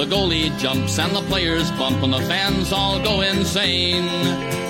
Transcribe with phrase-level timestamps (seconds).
[0.00, 4.08] The goalie jumps and the players bump, and the fans all go insane.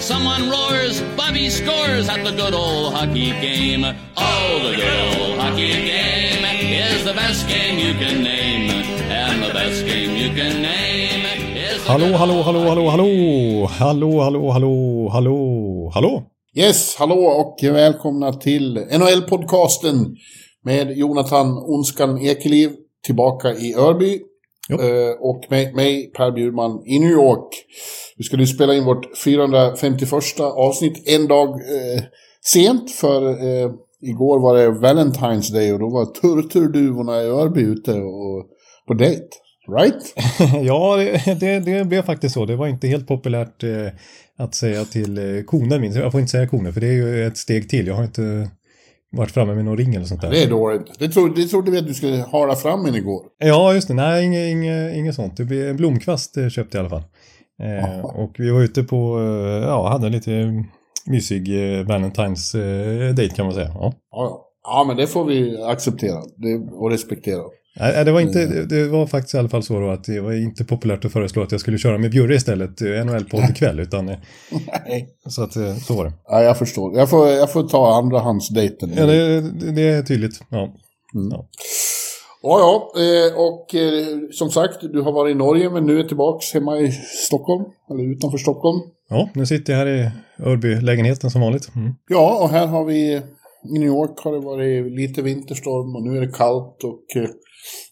[0.00, 3.84] Someone roars, Bobby scores at the good old hockey game.
[4.17, 8.70] Oh, the good old hockey game is the best game you can name,
[9.08, 11.25] and the best game you can name
[11.56, 16.23] is the Hallå, hallå, hallå, hallå, hallå, hallå, hallå, hallå, hallå, hallå.
[16.56, 20.17] Yes, hallå och välkomna till NHL-podcasten
[20.64, 22.70] med Jonathan Onskan Ekeliv
[23.06, 24.30] tillbaka i Örby.
[24.75, 27.49] Eh, och med mig, Per Bjurman, i New York.
[28.17, 32.03] Vi skulle spela in vårt 451 avsnitt en dag eh,
[32.45, 33.71] sent för eh,
[34.03, 38.47] igår var det Valentine's Day och då var turturduvorna i Örby ute och
[38.87, 39.27] på dejt.
[39.79, 40.15] Right?
[40.67, 42.47] Ja, det, det, det blev faktiskt så.
[42.47, 43.87] Det var inte helt populärt eh,
[44.39, 45.93] att säga till eh, koner min.
[45.93, 47.87] Jag får inte säga koner för det är ju ett steg till.
[47.87, 48.51] Jag har inte
[49.12, 50.30] varit framme med någon ring eller sånt där.
[50.30, 50.98] Det är dåligt.
[50.98, 53.22] Det trodde, det trodde vi att du skulle hala fram en igår.
[53.39, 53.94] Ja, just det.
[53.94, 55.36] Nej, inget, inget, inget sånt.
[55.36, 57.02] Det blev en blomkvast eh, köpte i alla fall.
[57.62, 60.64] Eh, och vi var ute på, eh, ja, hade en lite
[61.07, 63.70] mysig eh, Valentine's eh, date kan man säga.
[63.74, 63.92] Ja.
[64.11, 64.85] Ja, ja.
[64.86, 67.42] men det får vi acceptera det, och respektera.
[67.80, 70.20] Nej, det var, inte, det- det var faktiskt i alla fall så då att det
[70.20, 73.80] var inte populärt att föreslå att jag skulle köra med Bjurre istället, eh, NHL-podd ikväll,
[73.80, 74.17] utan eh,
[74.86, 75.08] Nej.
[75.29, 76.13] så att eh, så var det.
[76.29, 76.96] Ja, jag förstår.
[76.98, 78.91] Jag får, jag får ta andrahandsdejten.
[78.96, 79.41] Ja, det,
[79.73, 80.41] det är tydligt.
[80.48, 80.74] Ja.
[81.30, 81.46] ja.
[82.42, 82.58] Ja,
[82.95, 83.02] ja.
[83.02, 83.67] eh, Och
[84.35, 86.92] som sagt, du har varit i Norge men nu är tillbaks hemma i
[87.27, 87.64] Stockholm.
[87.91, 88.80] Eller utanför Stockholm.
[89.08, 90.11] ja, nu sitter jag här i
[90.42, 91.74] Örby-lägenheten som vanligt.
[91.77, 91.92] Mm.
[92.08, 93.23] Ja, och här har vi...
[93.65, 96.85] I New York har det varit lite vinterstorm och nu är det kallt.
[96.85, 97.29] Och eh,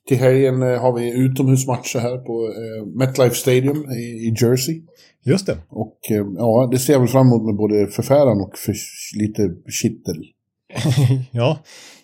[0.09, 4.83] till helgen eh, har vi utomhusmatcher här på eh, MetLife Stadium i, Jersey.
[5.25, 5.59] Just det.
[5.69, 5.99] Och
[6.37, 8.75] ja, det ser jag väl fram emot med både förfäran och för,
[9.21, 9.51] lite
[9.83, 10.17] kittel.
[11.33, 11.59] ja.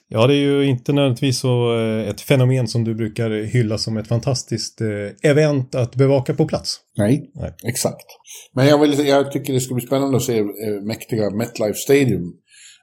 [0.09, 4.09] ja, det är ju inte nödvändigtvis så ett fenomen som du brukar hylla som ett
[4.09, 4.81] fantastiskt
[5.23, 6.81] event att bevaka på plats.
[6.97, 7.53] Nej, Nej.
[7.65, 8.07] exakt.
[8.55, 10.43] Men jag, vill, jag tycker det ska bli spännande att se
[10.83, 12.33] mäktiga MetLife Stadium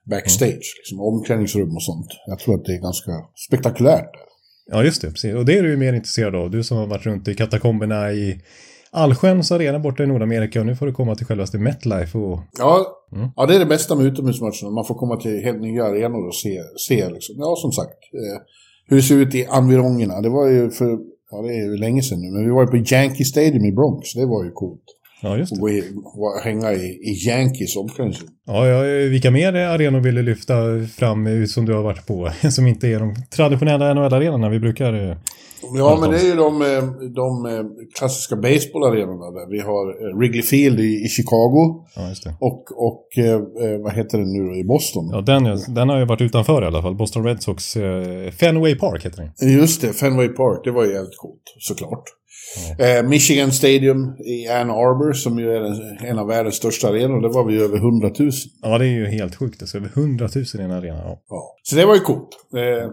[0.09, 0.75] backstage.
[0.77, 2.07] Liksom, omklädningsrum och sånt.
[2.27, 3.11] Jag tror att det är ganska
[3.47, 4.09] spektakulärt.
[4.71, 5.07] Ja, just det.
[5.07, 5.35] Precis.
[5.35, 6.51] Och det är du ju mer intresserad av.
[6.51, 8.41] Du som har varit runt i katakomberna i
[8.91, 12.97] Allsköns arena borta i Nordamerika och nu får du komma till självaste MetLife och Ja,
[13.15, 13.29] Mm.
[13.35, 14.69] ja, det är det bästa med utomhusmatcherna.
[14.71, 17.35] Man får komma till helt nya arenor och se, se liksom.
[17.37, 17.89] Ja, som sagt.
[18.13, 18.41] Eh,
[18.87, 20.21] hur det ser ut i environgerna.
[20.21, 20.97] Det var ju för,
[21.31, 22.31] ja det är ju länge sedan nu.
[22.31, 24.13] Men vi var ju på Yankee Stadium i Bronx.
[24.13, 24.83] Det var ju coolt.
[25.21, 25.71] Ja, just det.
[25.71, 28.29] i, och hänga i, i Yankees omklädningsrum.
[28.47, 30.53] Ja, ja, vilka mer arenor vill du lyfta
[30.97, 32.29] fram som du har varit på?
[32.51, 35.09] Som inte är de traditionella NHL-arenorna vi brukar...
[35.09, 35.17] eh,
[35.77, 36.83] Ja, men det är ju de, eh,
[37.15, 37.63] de eh,
[37.97, 39.49] klassiska baseballarenorna där.
[39.51, 41.85] Vi har Wrigley Field i, i Chicago.
[41.95, 42.33] Ja, just det.
[42.39, 43.07] Och, och
[43.83, 45.09] vad heter det nu då, i Boston?
[45.11, 45.43] Ja, den,
[45.75, 46.95] den har ju varit utanför i alla fall.
[46.95, 47.73] Boston Red Sox
[48.39, 49.49] Fenway Park heter den.
[49.51, 52.03] Just det, Fenway Park, det var ju jävligt coolt, såklart.
[52.79, 57.29] Eh, Michigan Stadium i Ann Arbor, som ju är en, av världens största arenor, det
[57.29, 58.31] var vi över 100 000.
[58.61, 59.61] Ja, det är ju helt sjukt.
[59.61, 61.01] Alltså, över 100 000 i en arena.
[61.05, 61.21] Ja.
[61.29, 61.55] Ja.
[61.63, 62.29] Så det var ju coolt.
[62.55, 62.89] Eh,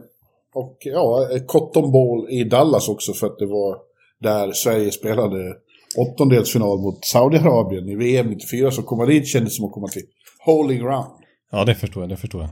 [0.55, 3.77] och ja, Cotton Bowl i Dallas också, för att det var
[4.21, 5.55] där Sverige spelade
[5.97, 10.03] åttondelsfinal mot Saudiarabien i VM 94, så komma dit kändes som att komma till
[10.45, 11.07] Holy Ground.
[11.51, 12.11] ja, det förstår jag.
[12.11, 12.51] Det förstår jag.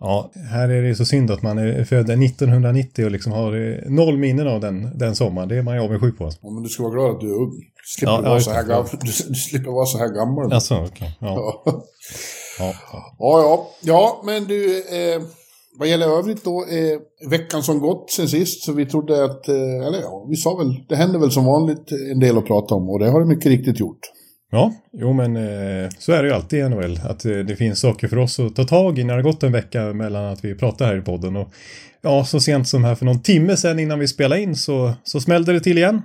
[0.00, 3.90] Ja, här är det så synd att man är född 1990 och liksom har eh,
[3.90, 5.48] noll minnen av den, den sommaren.
[5.48, 6.24] Det är man ju avundsjuk på.
[6.24, 6.40] Alltså.
[6.42, 7.50] Ja, men du ska vara glad att du är ung.
[7.50, 8.86] Du slipper, Ja, vara, så här gammal.
[8.90, 10.52] Du, du slipper vara så här gammal.
[10.52, 11.16] Alltså, okej.
[11.20, 11.62] Ja.
[11.64, 11.84] Ja.
[12.58, 12.74] Ja.
[12.92, 13.70] Ja, ja.
[13.82, 15.22] Ja, men du, eh,
[15.78, 19.86] vad gäller övrigt då, eh, veckan som gått sen sist, så vi trodde att, eh,
[19.86, 22.90] eller ja, vi sa väl, det händer väl som vanligt en del att prata om
[22.90, 24.00] och det har det mycket riktigt gjort.
[24.50, 27.00] Ja, jo men eh, så är det ju alltid i NHL.
[27.04, 29.42] Att eh, det finns saker för oss att ta tag i när det har gått
[29.42, 31.36] en vecka mellan att vi pratar här i podden.
[31.36, 31.52] Och
[32.02, 35.20] ja, så sent som här för någon timme sedan innan vi spelade in så, så
[35.20, 36.02] smällde det till igen.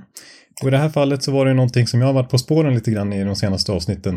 [0.61, 2.73] Och i det här fallet så var det någonting som jag har varit på spåren
[2.75, 4.15] lite grann i de senaste avsnitten.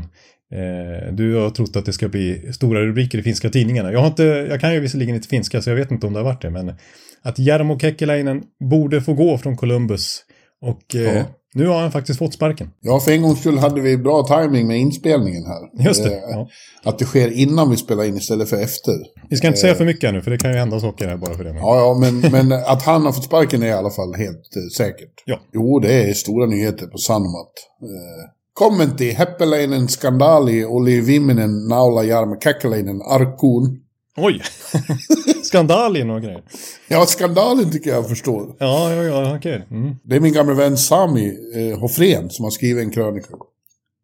[0.52, 3.92] Eh, du har trott att det ska bli stora rubriker i finska tidningarna.
[3.92, 6.18] Jag, har inte, jag kan ju visserligen inte finska så jag vet inte om det
[6.18, 6.50] har varit det.
[6.50, 6.74] Men
[7.22, 10.24] att Jarmo Kekkeläinen borde få gå från Columbus.
[10.60, 11.24] Och eh, Ja
[11.54, 12.70] nu har han faktiskt fått sparken.
[12.80, 15.86] Ja, för en gångs skull hade vi bra timing med inspelningen här.
[15.86, 16.14] Just det.
[16.14, 16.48] Eh, Ja.
[16.84, 18.94] Att det sker innan vi spelar in istället för efter.
[19.30, 21.34] Vi ska inte säga för mycket nu för det kan ju hända saker här bara
[21.34, 21.52] för det.
[21.52, 21.62] Men...
[21.62, 24.62] Ja, ja, men, men att han har fått sparken är i alla fall helt eh,
[24.76, 25.12] säkert.
[25.24, 25.40] Ja.
[25.52, 27.52] Jo, det är stora nyheter på Sanomat.
[27.82, 33.80] Eh, Kommenti, Heppelainen skandali, oli viimeinen naula Jarmo Käkkeläinen arkkuun.
[34.16, 34.42] Oj!
[35.48, 36.42] Skandal och grejer.
[36.88, 38.56] Ja, skandalen tycker jag förstår.
[38.58, 39.66] Ja, ja, ja, okej.
[39.70, 39.96] Mm.
[40.04, 43.28] Det är min gamla vän Sami eh, Hoffren som har skrivit en krönika.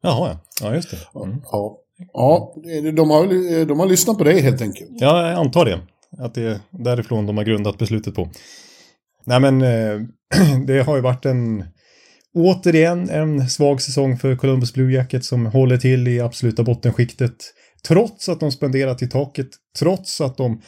[0.03, 0.39] Jaha, ja.
[0.61, 1.21] Ja, just det.
[1.21, 1.41] Mm.
[1.53, 1.79] Ja,
[2.13, 4.91] ja de, de, har, de har lyssnat på dig helt enkelt.
[4.93, 5.81] Ja, jag antar det.
[6.19, 8.29] Att det är därifrån de har grundat beslutet på.
[9.25, 10.01] Nej, men eh,
[10.67, 11.65] det har ju varit en...
[12.37, 17.35] Återigen en svag säsong för Columbus Blue Jackets som håller till i absoluta bottenskiktet.
[17.89, 19.49] Trots att de spenderat i taket,
[19.79, 20.63] trots att de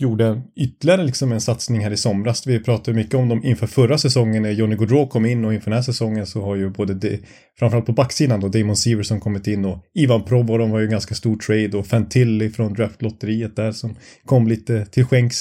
[0.00, 2.46] gjorde ytterligare liksom en satsning här i somras.
[2.46, 5.70] Vi pratade mycket om dem inför förra säsongen när Johnny Gaudreau kom in och inför
[5.70, 7.18] den här säsongen så har ju både, de,
[7.58, 11.14] framförallt på backsidan då, Damon Severson kommit in och Ivan Provorov var ju en ganska
[11.14, 15.36] stor trade och Fantilli från draftlotteriet där som kom lite till skänks.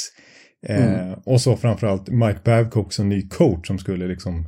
[0.68, 4.46] Eh, och så framförallt Mike Babcock som ny coach som skulle liksom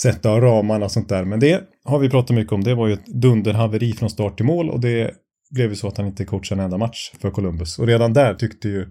[0.00, 1.24] sätta ramarna och sånt där.
[1.24, 2.64] Men det har vi pratat mycket om.
[2.64, 5.10] Det var ju ett dunderhaveri från start till mål och det
[5.50, 7.78] blev ju så att han inte coachade en enda match för Columbus.
[7.78, 8.86] Och redan där tyckte ju,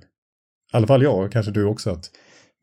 [0.73, 2.05] i alla fall jag och kanske du också, att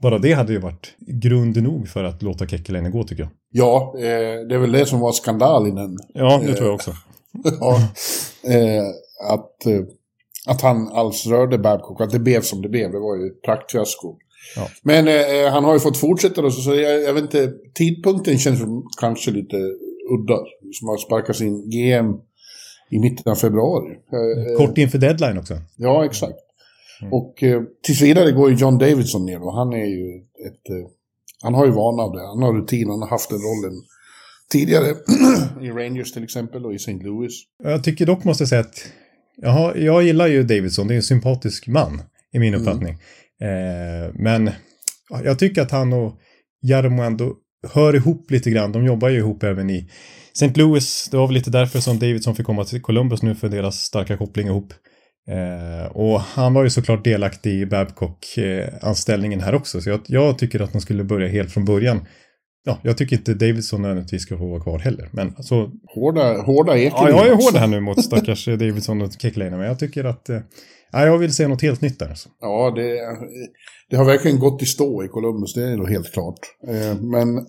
[0.03, 3.31] bara det hade ju varit grund nog för att låta Kekkeläinen gå tycker jag.
[3.51, 5.97] Ja, eh, det är väl det som var skandalen.
[6.15, 6.95] Ja, det tror jag också.
[7.61, 7.77] ja,
[8.53, 8.85] eh,
[9.33, 9.81] att, eh,
[10.47, 12.93] att han alls rörde Babcock, att det blev som det blev.
[12.93, 14.17] Det var ju ett praktfiasko.
[14.57, 14.69] Ja.
[14.83, 18.39] Men eh, han har ju fått fortsätta då, så, så jag, jag vet inte, tidpunkten
[18.39, 18.61] känns
[19.01, 19.57] kanske lite
[20.11, 20.39] udda.
[20.73, 22.15] Som har sparkat sin GM
[22.91, 23.91] i mitten av februari.
[24.13, 25.55] Eh, eh, Kort inför deadline också.
[25.77, 26.39] Ja, exakt.
[27.11, 30.17] Och eh, tills vidare går ju John Davidson ner och han är ju
[30.47, 30.71] ett...
[30.71, 30.91] Eh,
[31.43, 32.27] han har ju vana av det.
[32.27, 33.83] Han har rutin, han har haft den rollen
[34.53, 34.87] tidigare.
[35.63, 36.93] I Rangers till exempel och i St.
[36.93, 37.43] Louis.
[37.65, 38.93] Jag tycker dock måste jag säga att
[39.37, 42.03] jag, har, jag gillar ju Davidson, det är en sympatisk man
[42.33, 42.93] i min uppfattning.
[43.41, 44.51] Eh, men
[45.25, 46.19] jag tycker att han och
[46.63, 47.35] Jarmo ändå
[47.73, 48.73] hör ihop lite grann.
[48.73, 49.91] De jobbar ju ihop även i
[50.33, 50.53] St.
[50.55, 51.09] Louis.
[51.11, 54.17] Det var väl lite därför som Davidson fick komma till Columbus nu för deras starka
[54.17, 54.73] koppling ihop.
[55.29, 59.81] Eh, och han var ju såklart delaktig i Babcock-anställningen här också.
[59.81, 62.07] Så jag, jag tycker att de skulle börja helt från början.
[62.65, 65.09] Ja, jag tycker inte Davidson nödvändigtvis ska få vara kvar heller.
[65.13, 67.09] Men alltså, Hårda, hårda ekor.
[67.09, 70.29] Ja, jag är hård här nu mot stackars Davidson och Kekalainen, men jag tycker att...
[70.29, 70.41] Eh,
[70.93, 72.09] ja, jag vill se något helt nytt där.
[72.09, 72.29] Alltså.
[72.41, 72.99] Ja, det,
[73.91, 76.39] det har verkligen gått i stå i Columbus, det är nog helt klart.
[76.69, 77.47] Eh, men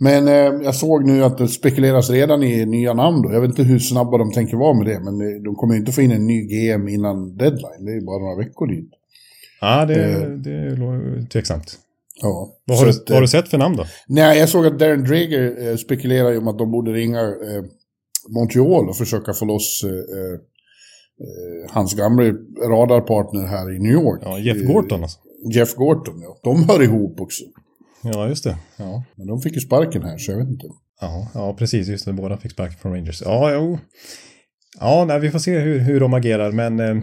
[0.00, 3.32] men eh, jag såg nu att det spekuleras redan i nya namn då.
[3.32, 5.92] Jag vet inte hur snabba de tänker vara med det, men de kommer ju inte
[5.92, 7.84] få in en ny GM innan deadline.
[7.84, 8.90] Det är ju bara några veckor dit.
[9.60, 10.28] Ja, det, Eh.
[10.28, 11.78] det är tveksamt.
[12.22, 12.48] Ja.
[12.64, 13.84] Vad har, du, att, vad har du sett för namn då?
[14.08, 17.64] Nej, jag såg att Darren Dreger eh, spekulerar om att de borde ringa eh,
[18.28, 20.40] Montreal och försöka få loss eh,
[21.70, 22.24] hans gamla
[22.68, 24.20] radarpartner här i New York.
[24.24, 25.18] Ja, Jeff Eh, Gorton alltså.
[25.52, 26.36] Jeff Gorton, ja.
[26.42, 27.44] De hör ihop också.
[28.02, 28.56] Ja, just det.
[28.76, 29.04] Ja.
[29.16, 30.66] Men de fick ju sparken här, så jag vet inte.
[31.00, 31.88] Ja, ja, precis.
[31.88, 32.12] Just det.
[32.12, 33.22] Båda fick spark från Rangers.
[33.24, 33.78] Ja, jo.
[34.80, 36.52] Ja, nej, vi får se hur, hur de agerar.
[36.52, 36.96] Men eh,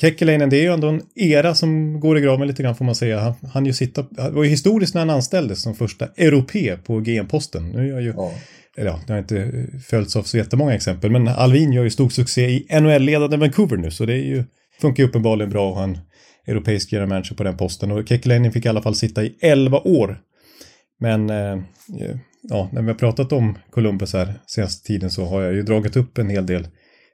[0.00, 2.94] Kekkeläinen, det är ju ändå en era som går i graven lite grann får man
[2.94, 3.18] säga.
[3.20, 7.00] Han, han ju sitta, det var ju historiskt när han anställdes som första europé på
[7.00, 7.68] GM-posten.
[7.70, 8.32] Nu är jag ju, Ja
[8.76, 11.10] eller ja, det har inte följts av så jättemånga exempel.
[11.10, 13.90] Men Alvin gör ju stor succé i NHL-ledande Vancouver nu.
[13.90, 14.44] Så det är ju,
[14.80, 15.98] funkar ju uppenbarligen bra att ha en
[16.46, 17.90] europeisk general manager på den posten.
[17.90, 20.20] Och Kekiläinen fick i alla fall sitta i 11 år.
[21.00, 21.52] Men eh,
[22.00, 25.62] eh, ja, när vi har pratat om Columbus här senaste tiden så har jag ju
[25.62, 26.68] dragit upp en hel del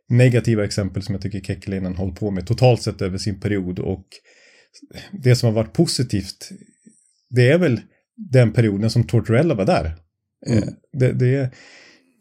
[0.09, 3.79] negativa exempel som jag tycker Kekiläinen håller på med totalt sett över sin period.
[3.79, 4.05] Och
[5.13, 6.49] det som har varit positivt,
[7.31, 7.81] det är väl
[8.17, 9.97] den perioden som Tortorella var där.
[10.47, 10.63] Mm.
[10.63, 11.51] Eh, Det, det,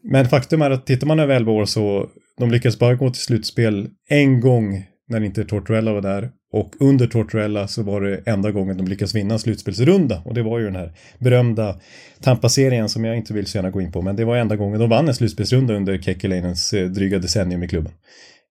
[0.03, 3.21] men faktum är att tittar man över 11 år så de lyckades bara gå till
[3.21, 6.31] slutspel en gång när inte Tortorella var där.
[6.53, 10.21] Och under Tortorella så var det enda gången de lyckades vinna en slutspelsrunda.
[10.25, 11.79] Och det var ju den här berömda
[12.21, 14.01] Tampa-serien som jag inte vill så gärna gå in på.
[14.01, 17.67] Men det var enda gången de vann en slutspelsrunda under Kekkeleinens eh, dryga decennium i
[17.67, 17.91] klubben.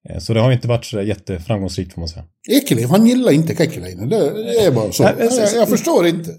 [0.08, 2.24] Eh, Så det har inte varit så jätteframgångsrikt får man säga.
[2.50, 4.08] Ekeliv, han gillar inte Kekkeläinen.
[4.08, 4.16] Det,
[4.64, 5.02] är bara så.
[5.02, 6.30] Men- jag, jag förstår inte.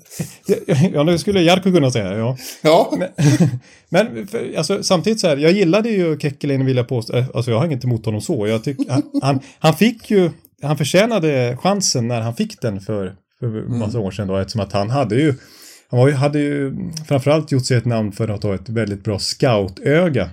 [0.93, 2.37] Ja, det skulle Jarkko kunna säga, ja.
[2.61, 2.93] Ja,
[3.89, 7.17] Men för, alltså, samtidigt så här, jag gillade ju Kekkeläinen vill jag påstå.
[7.17, 8.47] Eh, Alltså jag har inget emot honom så.
[8.47, 10.29] Jag tyck, han, han, han fick ju,
[10.61, 13.47] han förtjänade chansen när han fick den för, för
[13.79, 14.37] massa år sedan då.
[14.37, 15.33] Eftersom att han hade ju,
[15.89, 16.73] han var ju, hade ju
[17.07, 20.29] framförallt gjort sig ett namn för att ha ett väldigt bra scoutöga.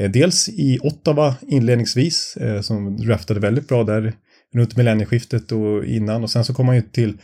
[0.00, 4.12] Eh, dels i Ottawa inledningsvis, eh, som draftade väldigt bra där
[4.54, 6.22] runt millennieskiftet och innan.
[6.22, 7.18] Och sen så kom han ju till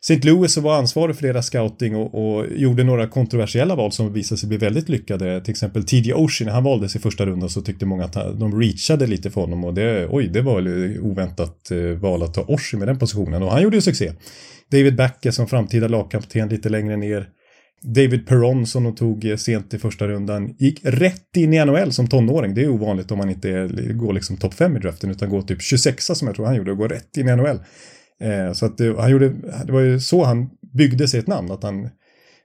[0.00, 0.20] St.
[0.28, 4.38] Louis och var ansvarig för deras scouting och, och gjorde några kontroversiella val som visade
[4.38, 5.40] sig bli väldigt lyckade.
[5.40, 6.14] Till exempel T.J.
[6.14, 9.30] Oshie, när han valdes i första rundan så tyckte många att han, de reachade lite
[9.30, 12.88] för honom och det, oj, det var väl oväntat eh, val att ta Oshie med
[12.88, 14.12] den positionen och han gjorde ju succé.
[14.70, 17.28] David Backe som framtida lagkapten lite längre ner.
[17.84, 21.92] David Perron som de tog eh, sent i första rundan gick rätt in i NHL
[21.92, 22.54] som tonåring.
[22.54, 25.42] Det är ovanligt om man inte är, går liksom topp 5 i draften utan går
[25.42, 27.58] typ 26 som jag tror han gjorde och går rätt in i NHL.
[28.20, 29.28] Eh, så att det, han gjorde,
[29.64, 31.88] det var ju så han byggde sig ett namn, att han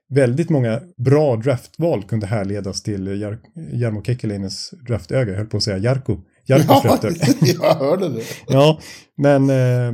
[0.10, 3.38] väldigt många bra draftval kunde härledas till Jar,
[3.74, 5.32] Jarmo Kekkeläinens draftöga.
[5.32, 6.18] Jag höll på att säga Jarko.
[6.46, 7.16] Jarkos ja draftöga.
[7.62, 8.22] jag hörde det.
[8.48, 8.80] Ja,
[9.18, 9.94] men eh, eh,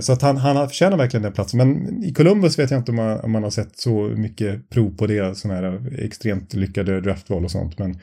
[0.00, 1.58] så att han, han förtjänar verkligen den platsen.
[1.58, 4.96] Men i Columbus vet jag inte om man, om man har sett så mycket prov
[4.96, 7.78] på det, sådana här extremt lyckade draftval och sånt.
[7.78, 7.98] Men,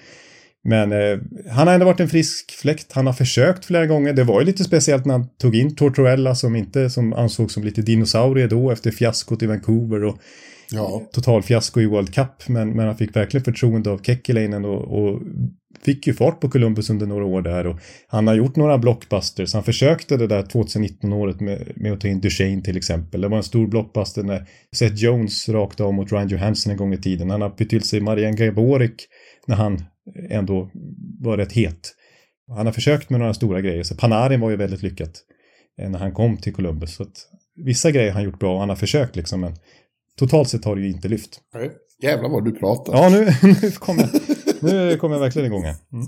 [0.63, 1.19] men eh,
[1.51, 2.91] han har ändå varit en frisk fläkt.
[2.91, 4.13] Han har försökt flera gånger.
[4.13, 7.63] Det var ju lite speciellt när han tog in Tortorella som inte som ansågs som
[7.63, 10.17] lite dinosaurie då efter fiaskot i Vancouver och
[10.71, 11.01] Ja.
[11.11, 12.47] total fiasko i World Cup.
[12.47, 15.21] Men, men han fick verkligen förtroende av Kekkeläinen och, och
[15.81, 17.67] fick ju fart på Columbus under några år där.
[17.67, 19.53] Och han har gjort några blockbusters.
[19.53, 23.21] Han försökte det där 2019-året med, med att ta in Duchene till exempel.
[23.21, 26.93] Det var en stor blockbuster när Seth Jones rakt av mot Ryan Johansson en gång
[26.93, 27.29] i tiden.
[27.29, 29.07] Han har bytt till sig Marian Gaborik
[29.47, 29.83] när han
[30.29, 30.71] ändå
[31.19, 31.93] var rätt het.
[32.47, 33.83] Han har försökt med några stora grejer.
[33.83, 35.23] Så Panarin var ju väldigt lyckat
[35.81, 36.95] eh, när han kom till Columbus.
[36.95, 37.27] Så att
[37.65, 39.41] vissa grejer har han gjort bra och han har försökt liksom.
[39.41, 39.53] Men
[40.19, 41.39] totalt sett har det ju inte lyft.
[41.53, 42.93] Nej, Jävlar vad du pratar.
[42.93, 43.25] Ja, nu,
[43.61, 45.75] nu kommer jag, nu kommer jag verkligen igång här.
[45.93, 46.07] Mm.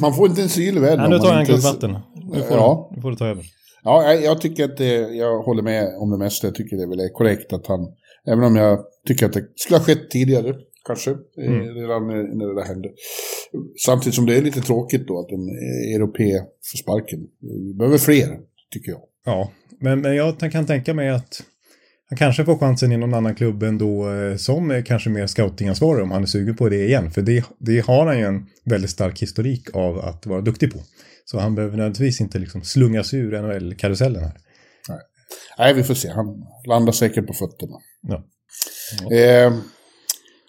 [0.00, 1.10] Man får inte en syl i världen.
[1.10, 1.96] Nu tar jag en klunk vatten.
[2.32, 2.90] Nu får, Ja.
[2.96, 3.44] nu får du ta över.
[3.82, 6.46] Ja, jag, tycker att det, jag håller med om det mesta.
[6.46, 7.80] Jag tycker det är väl korrekt att han,
[8.28, 10.54] även om jag tycker att det skulle ha skett tidigare,
[10.86, 11.60] kanske, Mm.
[11.74, 12.88] redan när, det där hände.
[13.86, 15.48] Samtidigt som det är lite tråkigt då att en
[15.96, 16.38] europé
[16.72, 17.20] får sparken.
[17.40, 18.38] Vi behöver fler,
[18.72, 19.00] tycker jag.
[19.24, 19.50] Ja,
[19.80, 21.42] men, men jag kan tänka mig att
[22.14, 26.10] han kanske får chansen i någon annan klubb ändå eh, som kanske mer scoutingansvarig om
[26.10, 27.10] han är sugen på det igen.
[27.10, 30.78] För det, det har han ju en väldigt stark historik av att vara duktig på.
[31.24, 34.32] Så han behöver nödvändigtvis inte liksom slungas ur NHL-karusellen här.
[35.58, 36.08] Nej, vi får se.
[36.08, 36.26] Han
[36.68, 37.76] landar säkert på fötterna.
[38.08, 38.24] Ja.
[39.16, 39.52] Eh,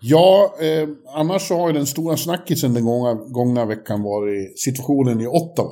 [0.01, 5.21] ja, eh, annars så har ju den stora snackisen den gångna, gångna veckan varit situationen
[5.21, 5.71] i Ottawa.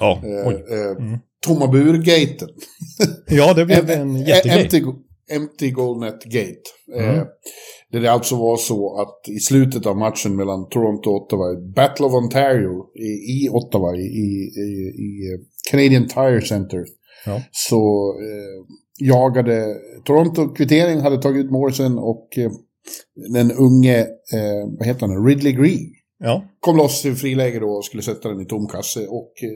[0.00, 0.54] Ja, Eh, oj.
[0.54, 2.48] eh, Tomma burgaten.
[3.28, 4.82] ja det blev en jättegrej.
[5.30, 6.62] Empty, Goalnet Gate.
[6.96, 7.26] Eh, Mm.
[7.92, 12.06] där det alltså var så att i slutet av matchen mellan Toronto och Ottawa, Battle
[12.06, 13.08] of Ontario i,
[13.44, 14.52] i Ottawa, i, i,
[15.06, 15.38] i,
[15.70, 16.84] Canadian Tire Center,
[17.26, 17.42] Ja.
[17.50, 18.64] så eh,
[19.08, 22.50] jagade Toronto kvittering, hade tagit ut målsen och eh,
[23.32, 24.00] den unge,
[24.34, 25.92] eh, vad heter han, Ridley Green
[26.24, 29.50] Ja, kom loss i friläge då och skulle sätta den i tom kasse och eh,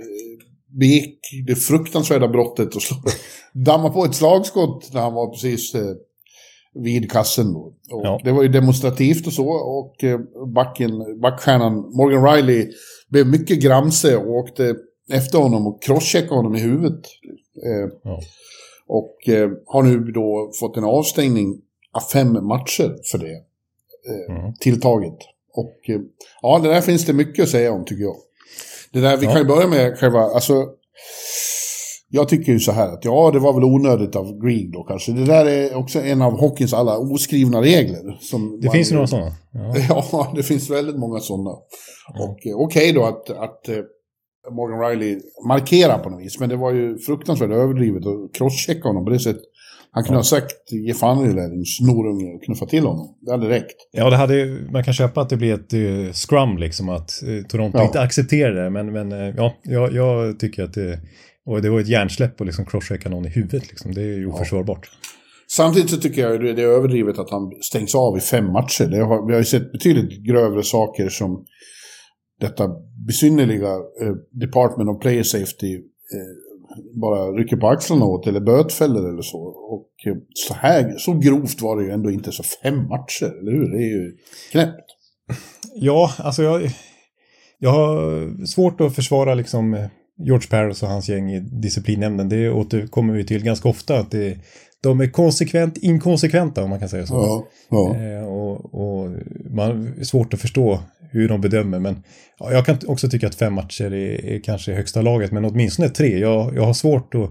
[0.80, 2.96] begick det fruktansvärda brottet och slå,
[3.52, 5.94] damma på ett slagskott när han var precis eh,
[6.74, 7.52] vid kassen.
[7.52, 7.60] Då.
[7.60, 8.20] Och Ja.
[8.24, 10.20] Det var ju demonstrativt och så och eh,
[10.54, 12.68] backen, backstjärnan Morgan Riley
[13.08, 14.74] blev mycket gramse och åkte
[15.12, 17.00] efter honom och crosscheckade honom i huvudet.
[17.64, 18.20] Eh, Ja.
[18.88, 21.60] Och eh, har nu då fått en avstängning
[21.92, 24.52] av fem matcher för det eh, Mm.
[24.60, 25.16] tilltaget.
[25.54, 26.00] Och eh,
[26.42, 28.16] ja, det där finns det mycket att säga om tycker jag.
[28.96, 29.32] Det där, vi Ja.
[29.32, 30.64] kan ju börja med själva, alltså.
[32.08, 35.12] Jag tycker ju så här att ja, det var väl onödigt av Green då kanske.
[35.12, 38.16] Det där är också en av hockeyns alla oskrivna regler.
[38.20, 39.32] Som det man- finns ju några sådana.
[39.52, 39.74] Ja.
[40.12, 41.50] Ja, det finns väldigt många sådana.
[42.20, 43.74] Och eh, okej då att, att eh,
[44.52, 46.40] Morgan Riley markerar på något vis.
[46.40, 49.42] Men det var ju fruktansvärt överdrivet att crosschecka honom på det sättet.
[49.96, 53.16] Han kunde ha sagt ge fan i det där, din snorunge, och knuffa till honom.
[53.20, 53.76] Det hade räckt.
[53.92, 57.46] Ja, det hade, man kan köpa att det blir ett eh, scrum liksom, att eh,
[57.46, 57.84] Toronto Ja.
[57.84, 58.70] inte accepterar det.
[58.70, 61.00] Men, men eh, ja, jag, jag tycker att det,
[61.46, 63.68] och det var ett hjärnsläpp att liksom crosschecka någon i huvudet.
[63.68, 63.94] Liksom.
[63.94, 64.90] Det är ju oförsvarbart.
[65.48, 68.84] Samtidigt så tycker jag det det är överdrivet att han stängs av i fem matcher.
[68.84, 71.44] Det har, vi har ju sett betydligt grövre saker som
[72.40, 72.68] detta
[73.06, 73.72] besynnerliga
[74.02, 75.80] eh, Department of Player Safety eh,
[77.00, 79.38] bara rycker på axlarna åt eller bötfäller eller så.
[79.46, 83.52] Och eh, så här, så grovt var det ju ändå inte så fem matcher, eller
[83.52, 83.70] hur?
[83.70, 84.16] Det är ju
[84.52, 84.90] knäppt.
[85.74, 86.70] Ja, alltså jag...
[87.58, 89.86] jag har svårt att försvara liksom eh,
[90.18, 92.28] George Paris och hans gäng i disciplinnämnden.
[92.28, 93.98] Det återkommer vi till ganska ofta.
[93.98, 94.38] att det,
[94.82, 97.14] De är konsekvent inkonsekventa om man kan säga så.
[97.14, 97.96] Ja, ja.
[97.96, 99.10] Eh, och, och
[99.50, 100.80] man är svårt att förstå
[101.10, 101.78] hur de bedömer.
[101.78, 102.02] Men
[102.38, 105.32] ja, jag kan också tycka att fem matcher är, är kanske högsta laget.
[105.32, 106.18] Men åtminstone tre.
[106.18, 107.30] Jag, jag har svårt att...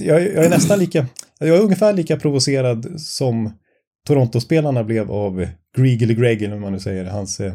[0.00, 1.06] Jag, jag är nästan lika...
[1.38, 3.52] Jag är ungefär lika provocerad som
[4.06, 7.52] Toronto-spelarna blev av Greg eller Greg, eller man nu säger, hans eh,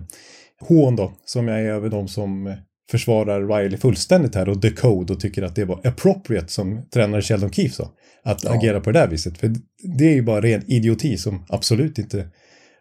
[0.61, 2.55] hån då, som jag är över de som
[2.91, 7.51] försvarar Riley fullständigt här och Decode och tycker att det var appropriate som tränare Sheldon
[7.51, 7.91] Keefe sa.
[8.23, 8.53] Att Ja.
[8.53, 9.37] agera på det där viset.
[9.37, 9.51] För
[9.97, 12.27] det är ju bara ren idioti som absolut inte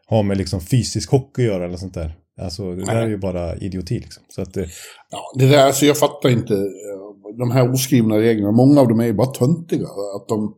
[0.07, 2.15] har med liksom fysisk hockey att göra eller sånt där.
[2.41, 4.23] Alltså det där är ju bara idioti liksom.
[4.29, 4.65] Så att, eh,
[5.11, 8.53] Ja, det där, alltså jag fattar inte eh, de här oskrivna reglerna.
[8.53, 9.87] Många av dem är ju bara töntiga.
[10.17, 10.55] Att de,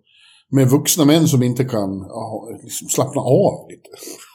[0.51, 3.89] med vuxna män som inte kan ja, liksom slappna av lite.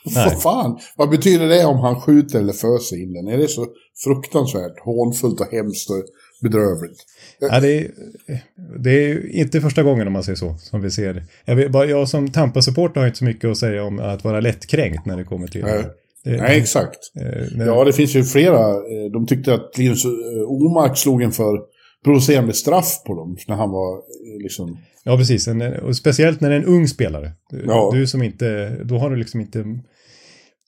[0.30, 3.28] Vad fan, vad betyder det om han skjuter eller föser in den?
[3.28, 3.68] Är det så
[4.04, 6.04] fruktansvärt hånfullt och hemskt och
[6.42, 7.06] bedrövligt?
[7.40, 7.92] Ja, det, är,
[8.84, 11.26] det är inte första gången om man säger så, som vi ser.
[11.46, 14.40] Jag, vet, bara, jag som Tampa-supporter har inte så mycket att säga om att vara
[14.40, 15.64] lättkränkt när det kommer till...
[15.64, 15.74] Nej.
[15.84, 15.90] det,
[16.26, 16.98] Nej, exakt.
[17.20, 18.70] eh, när- Ja, det finns ju flera.
[18.70, 20.12] eh, De tyckte att Linus eh,
[20.48, 21.60] Omark slog en för
[22.06, 24.78] provocerande straff på dem när han var eh, liksom...
[25.04, 25.48] Ja, precis.
[25.48, 27.32] En, och speciellt när det är en ung spelare.
[27.50, 27.92] Du, Ja.
[27.94, 29.66] du som inte, då har du liksom inte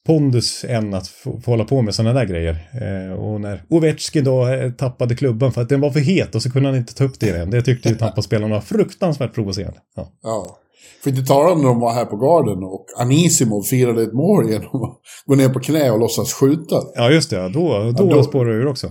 [0.07, 2.69] pondus än att få, få hålla på med sådana där grejer.
[2.81, 6.41] Eh, och när Ovechkin då eh, tappade klubban för att den var för het och
[6.41, 7.49] så kunde han inte ta upp det igen.
[7.49, 9.79] Det tyckte ju Tampa-spelarna var fruktansvärt provocerande.
[9.95, 10.11] Ja.
[10.23, 10.57] Ja.
[11.03, 14.49] För inte tala om när de var här på Garden och Anisimov firade ett mål
[14.49, 16.75] genom att gå ner på knä och låtsas skjuta.
[16.95, 17.49] ja, just det.
[17.49, 17.59] Då,
[17.97, 18.87] då, Ja, då- spårar det ur också.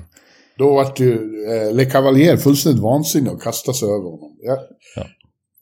[0.58, 1.12] Då vart ju
[1.52, 4.36] eh, Le Cavalier fullständigt vansinnig och kastade sig över honom.
[4.42, 4.56] Ja.
[4.96, 5.06] Ja.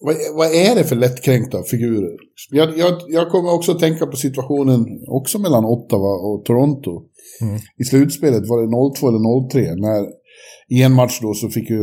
[0.00, 2.16] Vad, vad är det för lättkränkta figurer?
[2.50, 7.02] Jag, jag, jag kommer också att tänka på situationen också mellan Ottawa och Toronto.
[7.42, 7.56] Mm.
[7.78, 9.80] I slutspelet var det 0-2 eller 0-3.
[9.80, 10.06] När
[10.78, 11.80] i en match då så fick ju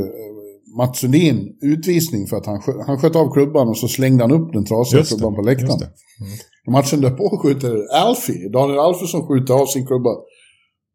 [0.77, 4.31] Mats Sundin utvisning för att han, skö- han sköt av klubban och så slängde han
[4.31, 5.79] upp den trasiga Just det, klubban på läktaren.
[5.79, 6.71] det.
[6.71, 10.09] Matchen därpå skjuter Alfie, Daniel Alfredsson skjuter av sin klubba.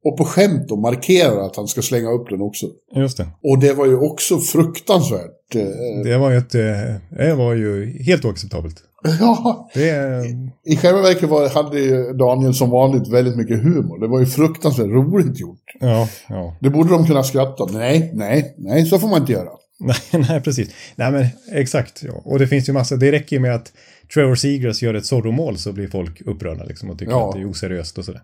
[0.05, 2.67] Och på skämt då markerar att han ska slänga upp den också.
[2.97, 3.27] Just det.
[3.43, 5.55] Och det var ju också fruktansvärt.
[5.55, 5.63] eh,
[6.05, 8.77] Det var ju, ett, eh, det var ju helt oacceptabelt.
[9.21, 10.25] Ja, Det,
[10.65, 14.01] i själva verket var, hade ju Daniel som vanligt väldigt mycket humor.
[14.01, 15.63] Det var ju fruktansvärt roligt gjort.
[15.81, 16.57] ja, ja.
[16.61, 17.67] Det borde de kunna skratta.
[17.73, 19.49] Nej, nej, nej, så får man inte göra.
[20.13, 20.71] Nej, nej, precis.
[20.97, 22.03] Nej, men exakt.
[22.03, 22.23] Ja.
[22.25, 23.73] Och det finns ju massa, det räcker ju med att
[24.15, 27.29] Trevor Seagrass gör ett Zorro-mål så blir folk upprörda liksom och tycker Ja.
[27.29, 28.23] att det är oseriöst och sådär.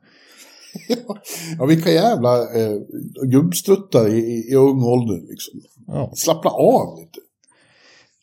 [1.59, 2.73] Ja, vilka jävla eh,
[3.23, 5.61] gubbstruttar i, i, i ung ålder liksom.
[5.87, 6.12] Ja.
[6.16, 7.19] Slappna av lite.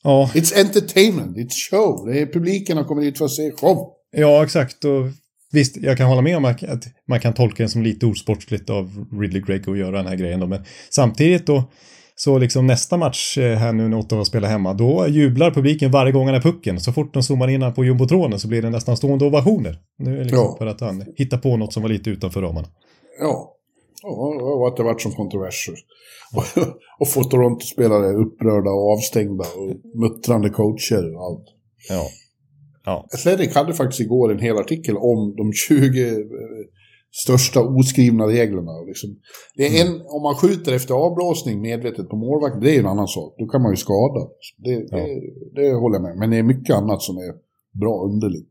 [0.03, 2.05] Ja, It's entertainment, it's show.
[2.07, 3.89] Det är publiken har kommit dit för att se show.
[4.11, 4.85] ja, exakt.
[4.85, 5.05] Och
[5.51, 6.61] visst, jag kan hålla med om att
[7.07, 10.39] man kan tolka den som lite osportsligt av Ridley Gregg att göra den här grejen
[10.39, 11.63] då, men samtidigt då
[12.15, 16.11] så liksom nästa match eh, här nu när Ottawa spelar hemma, då jublar publiken varje
[16.11, 16.79] gång han är pucken.
[16.79, 19.77] Så fort de zoomar in han på jumbotronen så blir det nästan stående ovationer.
[19.97, 20.55] Nu är det liksom Ja.
[20.57, 22.67] för att han hittar på något som var lite utanför ramarna.
[23.19, 23.49] Ja.
[24.59, 25.75] Och att det varit som kontroverser.
[26.35, 26.43] Och,
[26.99, 31.45] och få Toronto-spelare upprörda och avstängda och muttrande coacher och allt.
[31.89, 32.05] Ja.
[32.85, 33.05] Ja.
[33.13, 36.15] Athletic hade faktiskt igår en hel artikel om de 20 eh,
[37.15, 38.81] största oskrivna reglerna.
[38.87, 39.09] Liksom.
[39.55, 43.07] Det är en, om man skjuter efter avblåsning medvetet på målvakt, det är en annan
[43.07, 43.35] sak.
[43.37, 44.27] Då kan man ju skada.
[44.57, 44.97] Det, Ja.
[44.97, 46.17] det, det håller jag med.
[46.17, 47.33] Men det är mycket annat som är
[47.79, 48.49] bra underligt.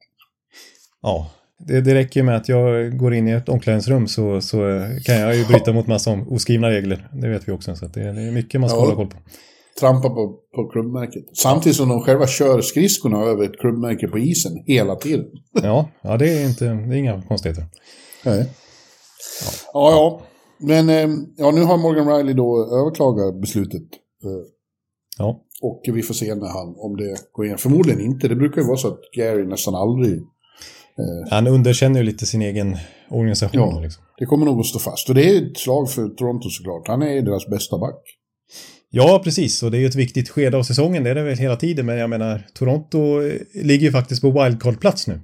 [1.03, 4.57] Ja, det, det räcker med att jag går in i ett omklädningsrum så, så
[5.05, 7.09] kan jag ju bryta mot massa oskrivna regler.
[7.13, 7.77] Det vet vi också.
[7.77, 8.85] Så det, det är mycket man ska Ja.
[8.85, 9.17] hålla koll på.
[9.81, 11.25] Trampa på, på klubbmärket.
[11.37, 15.27] Samtidigt som de själva kör skridskorna över ett klubbmärke på isen hela tiden.
[15.63, 17.65] Ja, ja det, är inte, det är inga konstigheter.
[18.25, 18.49] Nej.
[19.73, 20.23] Ja, ja.
[20.59, 23.83] Men eh, ja, nu har Morgan Riley då överklagat beslutet.
[24.25, 24.53] Eh,
[25.19, 27.59] Ja, Och vi får se när han, om det går igenom.
[27.59, 28.29] Förmodligen inte.
[28.29, 30.21] Det brukar ju vara så att Gary nästan aldrig...
[31.31, 32.77] han underkänner ju lite sin egen
[33.11, 33.61] organisation.
[33.61, 33.81] Ja.
[33.81, 34.03] Liksom.
[34.19, 35.09] Det kommer nog att stå fast.
[35.09, 36.89] Och det är ett slag för Toronto såklart.
[36.89, 38.03] Han är deras bästa back.
[38.91, 39.63] Ja, precis.
[39.63, 41.05] Och det är ju ett viktigt skede av säsongen.
[41.05, 41.87] Det är det väl hela tiden.
[41.87, 45.21] Men jag menar, Toronto eh, ligger ju faktiskt på wildcard-plats nu.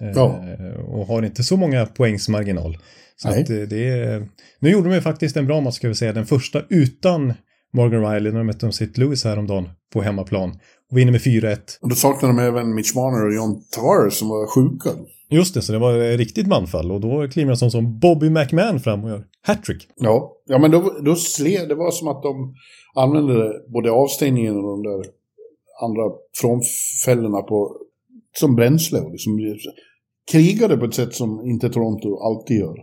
[0.00, 0.40] Eh, Ja.
[0.88, 2.78] Och har inte så många poängs marginal.
[3.16, 3.42] Så Nej.
[3.42, 4.28] att eh, det är...
[4.58, 6.12] Nu gjorde de ju faktiskt en bra match, ska vi säga.
[6.12, 7.34] Den första utan
[7.72, 8.86] Morgan Riley när de mötte St.
[8.94, 10.58] Louis häromdagen på hemmaplan.
[10.90, 11.58] Och vinner med 4-1.
[11.80, 14.90] Och då saknar de även Mitch Marner och John Tavares som var sjuka.
[15.30, 16.92] Just det, så det var ett riktigt manfall.
[16.92, 19.88] Och då kliver en sån som Bobby McMahon fram och gör hattrick.
[19.96, 22.54] Ja, ja men då, då sled, det var som att de
[22.94, 25.04] använde både avstängningen och de där
[25.82, 26.02] andra
[26.40, 27.76] frånfällorna på,
[28.32, 29.00] som bränsle.
[29.10, 29.38] Liksom
[30.32, 32.76] krigade på ett sätt som inte Toronto alltid gör.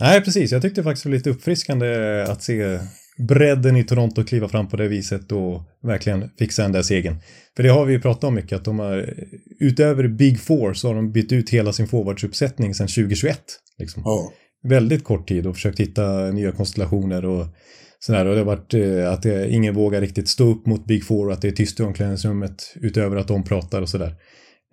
[0.00, 0.52] Nej, precis.
[0.52, 2.78] Jag tyckte faktiskt det var lite uppfriskande att se
[3.18, 7.16] bredden i Toronto kliva fram på det viset och verkligen fixa den där segern.
[7.56, 9.14] För det har vi ju pratat om mycket, att de har
[9.60, 13.40] utöver Big Four så har de bytt ut hela sin forwardsuppsättning sedan 2021.
[13.78, 14.02] Liksom.
[14.04, 14.32] Ja.
[14.62, 17.46] Väldigt kort tid och försökt hitta nya konstellationer och
[18.00, 18.26] sådär.
[18.26, 21.26] Och det har varit eh, att det, ingen vågar riktigt stå upp mot Big Four
[21.26, 24.14] och att det är tyst i omklädningsrummet utöver att de pratar och sådär.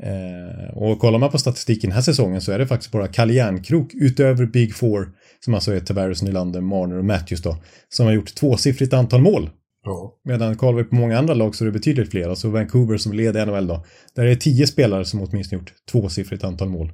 [0.04, 3.34] Eh, och kollar man på statistiken den här säsongen så är det faktiskt bara Kalle
[3.34, 7.58] Järnkrok utöver Big Four, som alltså är Tavares, Nylander, Marner och Matthews då,
[7.90, 9.50] som har gjort tvåsiffrigt antal mål.
[9.86, 10.20] Ja.
[10.24, 12.30] Medan kollar vi på många andra lag så är det betydligt fler.
[12.30, 13.86] Alltså Vancouver som leder NHL då.
[14.16, 16.92] Där är det tio spelare som åtminstone gjort tvåsiffrigt antal mål.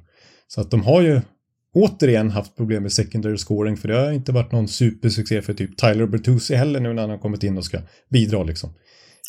[0.48, 1.20] Så att de har ju
[1.74, 5.76] återigen haft problem med secondary scoring för det har inte varit någon supersuccé för typ
[5.76, 7.78] Tyler Bertuzzi heller nu när han har kommit in och ska
[8.10, 8.70] bidra liksom.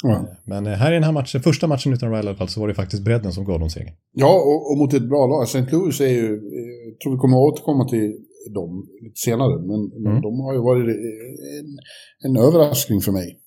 [0.04, 0.28] Ja.
[0.46, 2.60] Men eh, här i den här matchen, första matchen utan Riley i alla fall, så
[2.60, 3.94] var det faktiskt bredden som gav dem segern.
[4.14, 5.44] Ja, och, och mot ett bra lag.
[5.44, 5.66] St.
[5.72, 8.18] Louis är ju, eh, jag tror vi kommer att återkomma till
[8.54, 10.22] dem lite senare, men, Mm.
[10.22, 11.78] de har ju varit eh, en,
[12.26, 13.38] en överraskning för mig.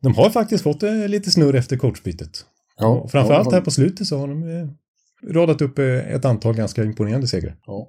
[0.00, 2.30] De har faktiskt fått lite snurr efter coachbytet.
[2.80, 4.68] Ja, och framförallt ja, här på slutet så har de
[5.34, 7.56] radat upp ett antal ganska imponerande segrar.
[7.66, 7.88] Ja.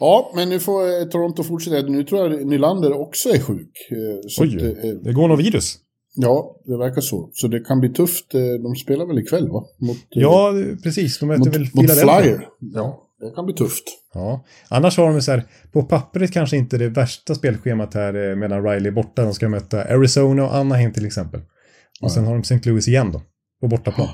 [0.00, 1.88] ja, men nu får Toronto fortsätta.
[1.88, 3.76] Nu tror jag Nylander också är sjuk.
[4.28, 5.78] Så Oj, eh, det går något virus.
[6.16, 7.30] Ja, det verkar så.
[7.32, 8.34] Så det kan bli tufft.
[8.34, 9.64] Eh, De spelar väl ikväll, va?
[9.78, 11.18] Mot, eh, Ja, precis.
[11.18, 11.90] De möter mot, väl mot.
[11.90, 12.48] Flyer.
[12.74, 13.84] Ja, det kan bli tufft.
[14.14, 18.36] Ja, annars har de så här, på pappret kanske inte det värsta spelschemat här eh,
[18.36, 19.24] medan Riley är borta.
[19.24, 21.40] De ska möta Arizona och Anaheim till exempel.
[22.02, 22.70] Och sen har de St.
[22.70, 23.22] Louis igen då,
[23.60, 24.08] på bortaplan.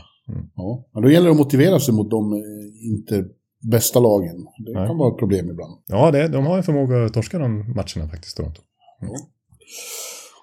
[0.57, 2.43] Ja, men då gäller det att motivera sig mot de
[2.83, 3.25] inte
[3.71, 4.37] bästa lagen.
[4.67, 4.87] Det Nej.
[4.89, 5.73] kan vara ett problem ibland.
[5.87, 8.61] Ja, det, de har en förmåga att torska de matcherna faktiskt, Toronto.
[9.01, 9.09] Ja,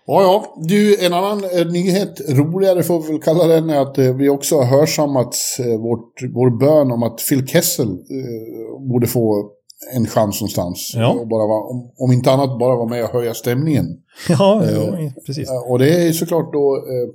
[0.08, 0.56] ja.
[0.58, 4.30] Du, en annan eh, nyhet, roligare får vi väl kalla den, är att eh, vi
[4.30, 9.52] också har hörsammat eh, vårt, vår bön om att Phil Kessel eh, borde få
[9.94, 10.92] en chans någonstans.
[10.96, 11.10] Ja.
[11.10, 13.86] Och bara vara, om, om inte annat bara vara med och höja stämningen.
[14.30, 15.50] Ja, Eh, ja precis.
[15.70, 17.10] Och det är såklart då eh,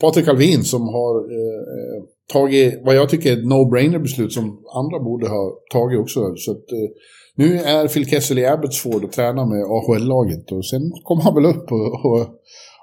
[0.00, 4.98] Patrik Alvin som har eh, tagit vad jag tycker är ett no-brainer beslut som andra
[4.98, 6.20] borde ha tagit också.
[6.36, 6.64] Så att,
[7.38, 11.46] nu är Phil Kessel i Abbotsford och tränar med AHL-laget och sen kommer han väl
[11.46, 12.20] upp och, och,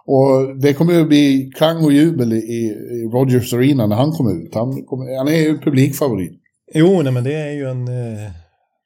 [0.06, 4.44] och det kommer att bli klang och jubel i, i Rogers Arena när han kommer
[4.44, 4.56] ut.
[4.56, 6.42] Han, kommer, han är ju publikfavorit.
[6.74, 7.88] Jo, nej, men det är ju en...
[7.88, 8.32] Eh,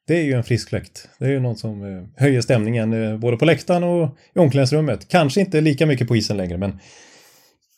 [0.06, 1.08] det är ju en frisk fläkt.
[1.18, 5.08] Det är ju något som eh, höjer stämningen eh, både på läktaren och i omklädningsrummet.
[5.08, 6.78] Kanske inte lika mycket på isen längre, men...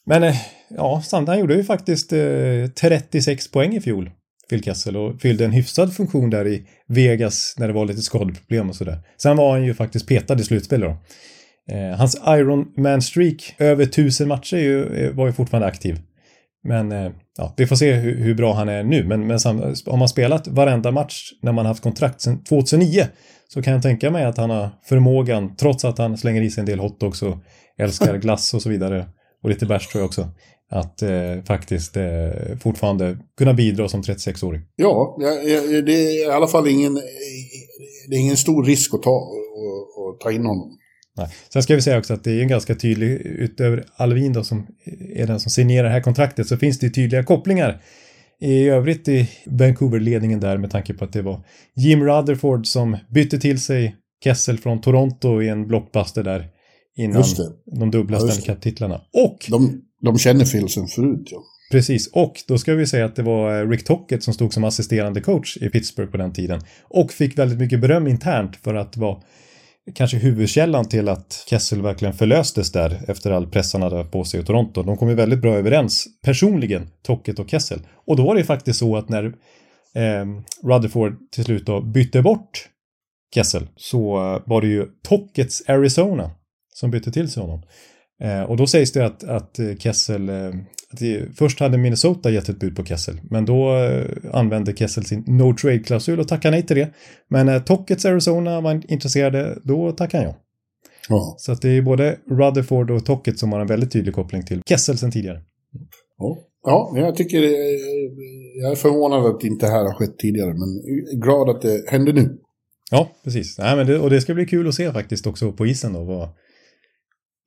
[0.06, 0.34] Men
[0.68, 2.12] ja, samt han gjorde ju faktiskt
[2.80, 4.10] 36 poäng i fjol,
[4.50, 8.68] Phil Kessel, och fyllde en hyfsad funktion där i Vegas när det var lite skadeproblem
[8.68, 8.98] och sådär.
[9.16, 10.96] Sen var han ju faktiskt petad i slutspelet då.
[11.74, 16.00] Eh, hans Iron Man streak över tusen matcher ju, eh, var ju fortfarande aktiv.
[16.64, 19.04] Men eh, ja, vi får se hur, hur bra han är nu.
[19.04, 19.38] Men, men
[19.86, 23.06] har man spelat varenda match när man haft kontrakt sedan 2009
[23.48, 26.60] så kan jag tänka mig att han har förmågan, trots att han slänger i sig
[26.60, 27.36] en del hotdogs och
[27.78, 29.06] älskar glass och så vidare,
[29.42, 30.28] och lite bärs tror jag också,
[30.72, 34.62] att eh, faktiskt eh, fortfarande kunna bidra som 36-åring.
[34.76, 35.16] Ja,
[35.86, 36.94] det är i alla fall ingen,
[38.08, 40.78] det är ingen stor risk att ta och, och ta in honom.
[41.16, 41.28] Nej.
[41.52, 44.66] Sen ska vi säga också att det är en ganska tydlig, utöver Alvin då som
[45.14, 47.82] är den som signerar det här kontraktet, så finns det tydliga kopplingar
[48.40, 51.44] i övrigt i Vancouver-ledningen där med tanke på att det var
[51.76, 56.48] Jim Rutherford som bytte till sig Kessel från Toronto i en blockbuster där
[56.96, 57.24] innan
[57.78, 59.00] de dubbla Ja, Stanley Cup-titlarna.
[59.12, 61.42] Och De, de känner Phil sen förut, ja.
[61.70, 64.64] Precis, och då ska vi säga att det var eh, Rick Tockett som stod som
[64.64, 66.60] assisterande coach i Pittsburgh på den tiden.
[66.82, 69.22] Och fick väldigt mycket beröm internt för att vara
[69.94, 74.40] kanske huvudkällan till att Kessel verkligen förlöstes där efter all press han hade på sig
[74.40, 74.82] i Toronto.
[74.82, 77.80] De kom ju väldigt bra överens personligen, Tockett och Kessel.
[78.06, 79.24] Och då var det ju faktiskt så att när
[79.94, 80.26] eh,
[80.62, 82.68] Rutherford till slut då bytte bort
[83.34, 86.30] Kessel så eh, var det ju Tockets Arizona
[86.74, 87.62] som bytte till sig honom.
[88.22, 90.48] Eh, och då sägs det att, att eh, Kessel, eh,
[90.92, 93.70] att det, först hade Minnesota gett ett bud på Kessel, men då
[94.32, 96.94] använde Kessel sin no trade-klausul och tackade nej till det.
[97.28, 100.38] Men när Tockets Arizona var intresserade, då tackade han ja.
[101.08, 101.34] ja.
[101.38, 104.62] Så att det är både Rutherford och Tocket som har en väldigt tydlig koppling till
[104.66, 105.42] Kessel sen tidigare.
[106.18, 107.42] Ja, ja jag tycker...
[108.62, 110.80] Jag är förvånad att det inte här har skett tidigare, men
[111.20, 112.38] glad att det händer nu.
[112.90, 113.58] Ja, precis.
[113.58, 116.04] Nej, men det, och det ska bli kul att se faktiskt också på isen då.
[116.04, 116.28] Vad,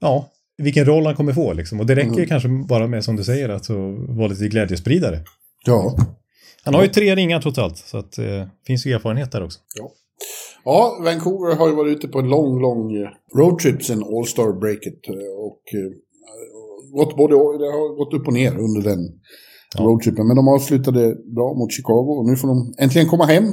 [0.01, 1.80] ja, vilken roll han kommer få liksom.
[1.80, 2.28] Och det räcker Mm.
[2.28, 3.70] kanske bara med, som du säger, att
[4.10, 5.20] vara lite glädjespridare.
[5.65, 5.98] Ja.
[6.63, 9.60] Han har ju tre ringar totalt, så att eh, finns ju erfarenhet där också.
[10.65, 15.08] Ja, Vancouver har ju varit ute på en lång, lång eh, roadtrip sen All-Star-breaket.
[15.08, 15.13] eh,
[15.48, 15.91] Och eh,
[16.98, 19.00] gått både, det har gått upp och ner under den
[19.78, 19.84] Ja.
[19.84, 20.28] Roadtrippen.
[20.28, 23.44] Men de avslutade bra mot Chicago och nu får de äntligen komma hem.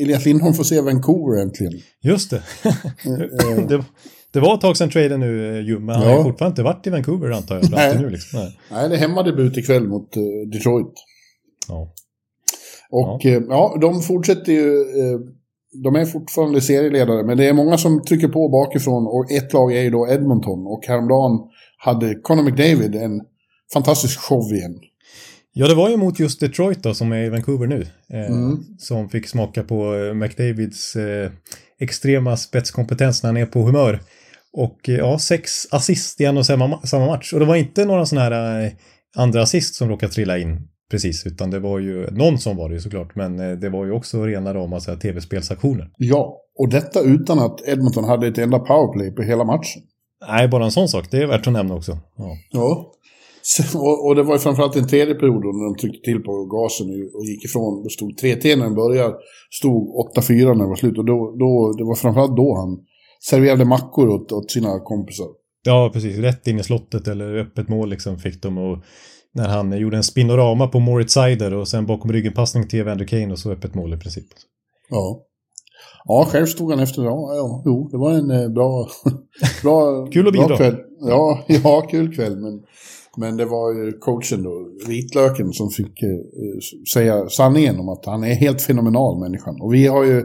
[0.00, 1.72] Elias Lindholm får se Vancouver äntligen.
[2.02, 2.42] Just det.
[3.68, 3.84] det,
[4.32, 6.16] det, var ett tag sedan traden nu, ju, men han ja.
[6.16, 7.70] har fortfarande inte varit i Vancouver antar jag.
[7.70, 7.98] Nej.
[8.00, 8.40] Nu, liksom.
[8.40, 8.58] Nej.
[8.70, 10.12] Nej, det är hemmadebut ikväll mot
[10.52, 10.94] Detroit.
[11.68, 11.94] Ja.
[12.90, 13.40] Och ja.
[13.48, 14.84] ja, de fortsätter ju
[15.72, 19.76] de är fortfarande serieledare, men det är många som trycker på bakifrån och ett lag
[19.76, 20.66] är ju då Edmonton.
[20.66, 21.38] Och häromdagen
[21.76, 23.20] hade Conor McDavid en
[23.72, 24.80] fantastisk show igen.
[25.52, 27.86] Ja, det var ju mot just Detroit då, som är i Vancouver nu.
[28.12, 28.64] Eh, mm.
[28.78, 31.30] Som fick smaka på eh, McDavids eh,
[31.78, 34.00] extrema spetskompetens när han är på humör.
[34.52, 37.32] Och eh, ja, sex assist i en och samma, samma match.
[37.32, 38.72] Och det var inte några sådana här eh,
[39.16, 42.74] andra assist som råkade trilla in precis, utan det var ju någon som var det
[42.74, 45.90] ju såklart, men eh, det var ju också rena rama tv-spelsaktioner.
[45.96, 49.82] Ja, och detta utan att Edmonton hade ett enda powerplay på hela matchen.
[50.28, 51.98] Nej, bara en sån sak, det är värt att nämna också.
[52.16, 52.36] Ja.
[52.50, 52.92] ja.
[53.44, 56.32] Så, och, och, det var ju framförallt en tredje period när de tryckte till på
[56.44, 56.86] gasen
[57.16, 57.82] och gick ifrån.
[57.82, 59.14] Det stod 3-3 när den började,
[59.50, 59.80] stod
[60.16, 60.98] 8-4 när det var slut.
[60.98, 62.70] Och då, då, det var framförallt då han
[63.28, 65.26] serverade mackor åt, åt sina kompisar.
[65.64, 66.18] Ja, precis.
[66.18, 68.58] Rätt in i slottet eller öppet mål liksom fick de.
[68.58, 68.78] Och
[69.34, 73.32] när han gjorde en spinorama på Moritz Seider och sen bakom ryggen-passning till Evander Kane
[73.32, 74.26] och så öppet mål i princip.
[74.90, 75.26] Ja.
[76.04, 77.02] Ja, själv stod han efter.
[77.02, 78.88] Ja, ja jo, det var en eh, bra...
[79.62, 80.56] bra kul att bidra.
[80.56, 80.76] Kväll.
[81.00, 82.36] Ja, ja, kul kväll.
[82.36, 82.62] Men,
[83.16, 86.18] men det var ju coachen då, Vitlöken, som fick eh,
[86.94, 89.60] säga sanningen om att han är helt fenomenal människan.
[89.60, 90.24] Och vi har ju,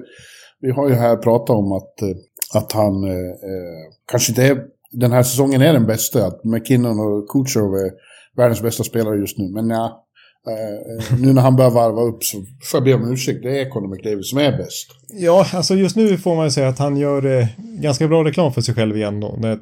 [0.62, 2.17] vi har ju här pratat om att, eh,
[2.53, 4.57] att han eh, eh, kanske inte är...
[4.91, 6.25] Den här säsongen är den bästa.
[6.25, 7.91] Att McKinnon och Kutjerov är
[8.38, 9.49] världens bästa spelare just nu.
[9.49, 10.05] Men ja,
[10.47, 13.43] eh, eh, nu när han börjar varva upp så får jag be om ursäkt.
[13.43, 14.88] Det är Conor McDavid som är bäst.
[15.10, 18.53] Ja, alltså just nu får man ju säga att han gör eh, ganska bra reklam
[18.53, 19.19] för sig själv igen.
[19.19, 19.60] Då, när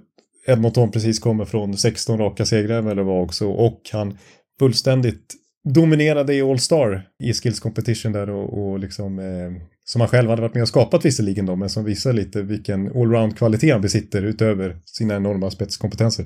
[0.47, 3.49] Edmonton precis kommer från 16 raka segrar eller vad också.
[3.49, 4.17] Och han
[4.59, 5.33] fullständigt
[5.73, 10.41] dominerade i All-Star i Skills Competition där och, och liksom eh, som han själv hade
[10.41, 14.77] varit med och skapat visserligen då, men som visar lite vilken allround-kvalitet han besitter utöver
[14.85, 16.25] sina enorma spetskompetenser.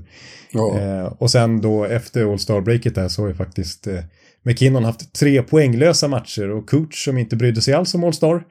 [0.52, 0.80] Ja.
[0.80, 4.00] Eh, och sen då efter All-Star-breaket där så har ju faktiskt eh,
[4.44, 8.44] McKinnon haft tre poänglösa matcher och coach som inte brydde sig alls om All-Star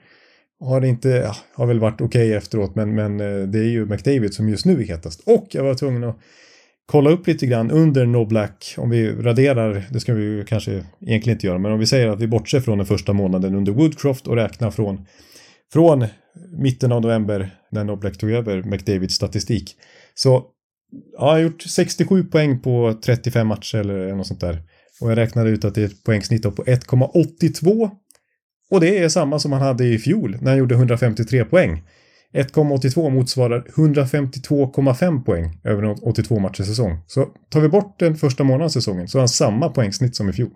[0.61, 3.87] har inte, ja, har väl varit okej okay efteråt, men, men eh, det är ju
[3.87, 5.21] McDavid som just nu är hetast.
[5.25, 6.19] Och jag var tvungen att
[6.91, 10.85] kolla upp lite grann under No Black, om vi raderar, det ska vi ju kanske
[11.01, 13.73] egentligen inte göra, men om vi säger att vi bortser från den första månaden under
[13.73, 15.07] Woodcroft och räknar från,
[15.73, 16.07] från
[16.59, 19.77] mitten av november när No Black tog över McDavids statistik.
[20.15, 20.45] Så
[21.13, 24.63] ja, jag har gjort 67 poäng på 35 matcher eller något sånt där.
[25.01, 27.91] Och jag räknade ut att det är ett poängsnitt på 1,82.
[28.71, 31.83] Och det är samma som han hade i fjol när han gjorde 153 poäng.
[32.35, 36.99] 1,82 motsvarar 152,5 poäng över en 82 matchers säsong.
[37.07, 40.33] Så tar vi bort den första månaden säsongen så har han samma poängsnitt som i
[40.33, 40.51] fjol.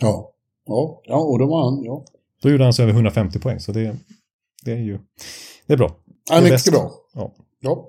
[0.00, 0.30] Ja,
[0.66, 2.04] ja, ja och då var han, ja.
[2.42, 3.96] Då gjorde han så över 150 poäng, så det,
[4.64, 4.98] det är ju
[5.66, 5.96] det är bra.
[6.30, 6.72] Ja, mycket bäst.
[6.72, 6.90] bra.
[7.14, 7.32] Ja.
[7.60, 7.88] ja.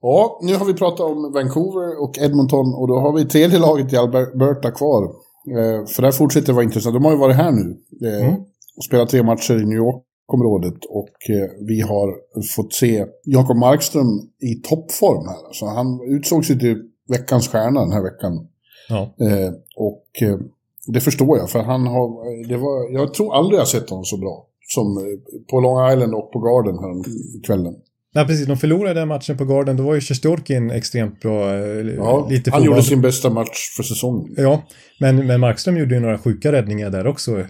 [0.00, 3.92] Ja, nu har vi pratat om Vancouver och Edmonton och då har vi tredje laget
[3.92, 5.02] i Alberta kvar.
[5.50, 6.94] Eh, för där fortsätter det vara intressant.
[6.94, 7.76] De har ju varit här nu
[8.08, 8.40] eh, mm.
[8.76, 12.14] och spelat tre matcher i New York området och eh, vi har
[12.56, 15.52] fått se Jakob Markström i toppform här.
[15.52, 18.48] Så han utsågs ju till veckans stjärna den här veckan.
[18.88, 19.14] Ja.
[19.20, 20.38] Eh, och eh,
[20.86, 24.16] det förstår jag, för han har, det var, jag tror aldrig jag sett honom så
[24.16, 24.46] bra.
[24.66, 25.18] Som
[25.50, 27.04] på Long Island och på Garden här
[27.46, 27.74] kvällen.
[28.14, 28.46] Nej, precis.
[28.46, 29.76] De förlorade den matchen på Garden.
[29.76, 31.56] Då var ju Sjestjorkin extremt bra.
[31.56, 34.34] Ja, lite han gjorde sin bästa match för säsongen.
[34.36, 34.62] Ja,
[35.00, 37.44] men, men Markström gjorde ju några sjuka räddningar där också.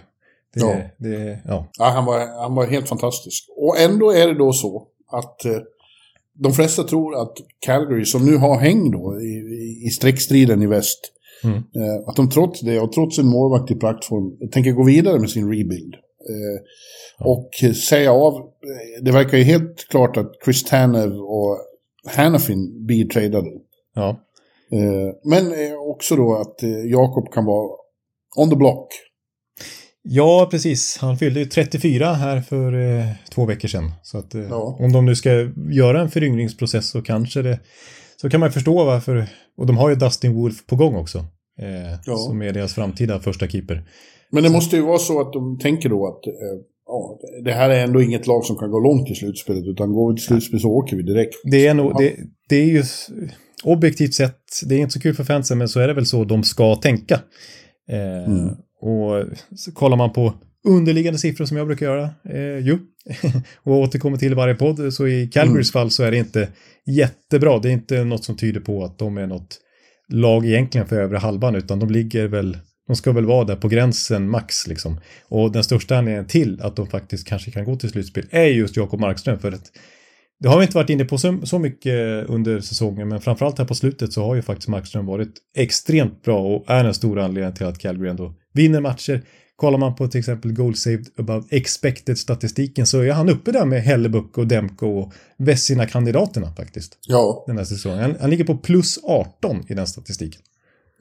[0.55, 0.77] Det, ja.
[0.99, 1.67] Det, ja.
[1.79, 3.45] ja han, var, han var helt fantastisk.
[3.57, 5.59] Och ändå är det då så att eh,
[6.35, 7.33] de flesta tror att
[7.67, 11.01] Calgary, som nu har häng då i, i, i streckstriden i väst,
[11.45, 11.57] mm.
[11.57, 15.31] eh, att de trots det och trots en målvakt i plattform tänker gå vidare med
[15.31, 15.95] sin rebuild.
[16.29, 16.61] Eh,
[17.19, 17.27] ja.
[17.27, 18.49] Och säga av,
[19.03, 21.59] det verkar ju helt klart att Chris Tanner och
[22.17, 23.51] Hannafin blir tradade.
[23.95, 24.09] Ja.
[24.73, 27.69] Eh, men också då att eh, Jakob kan vara
[28.37, 28.89] on the block.
[30.09, 30.99] Ja, precis.
[31.01, 33.93] Han fyllde ju 34 här för eh, två veckor sedan.
[34.03, 34.77] Så att eh, ja.
[34.81, 35.31] om de nu ska
[35.71, 37.61] göra en föryngringsprocess så kanske det...
[38.17, 39.27] Så kan man förstå varför...
[39.57, 41.19] Och de har ju Dustin Wolf på gång också.
[41.59, 42.17] Eh, ja.
[42.17, 43.85] Som är deras framtida första keeper.
[44.31, 44.55] Men det så.
[44.55, 46.33] måste ju vara så att de tänker då att eh,
[46.87, 49.65] ja, det här är ändå inget lag som kan gå långt i slutspelet.
[49.67, 51.35] Utan går vi till slutspel så åker vi direkt.
[51.45, 51.99] Det är nog...
[51.99, 52.17] Det,
[52.49, 52.83] det är ju
[53.65, 56.25] objektivt sett, det är inte så kul för fansen, men så är det väl så
[56.25, 57.21] de ska tänka.
[57.91, 58.57] Eh, mm.
[58.85, 59.25] Och
[59.57, 62.79] så kollar man på underliggande siffror som jag brukar göra, eh, jo,
[63.63, 65.83] och återkommer till varje podd, så i Calgarys mm.
[65.83, 66.49] fall så är det inte
[66.87, 67.59] jättebra.
[67.59, 69.59] Det är inte något som tyder på att de är något
[70.09, 73.69] lag egentligen för övre halvan, utan de ligger väl De ska väl vara där på
[73.69, 75.01] gränsen max liksom.
[75.29, 78.77] Och den största anledningen till att de faktiskt kanske kan gå till slutspel är just
[78.77, 79.73] Jakob Markström för att
[80.45, 83.65] det har vi inte varit inne på så, så mycket under säsongen, men framförallt här
[83.65, 87.55] på slutet så har ju faktiskt Markström varit extremt bra och är en stor anledning
[87.55, 89.23] till att Calgary ändå vinner matcher.
[89.57, 93.65] Kollar man på till exempel goal saved above expected statistiken så är han uppe där
[93.65, 96.99] med Hellebuck och Demko och Vessina-kandidaterna faktiskt.
[97.09, 97.45] Ja.
[97.47, 97.99] Den här säsongen.
[97.99, 100.43] Han, han ligger på plus 18 i den statistiken.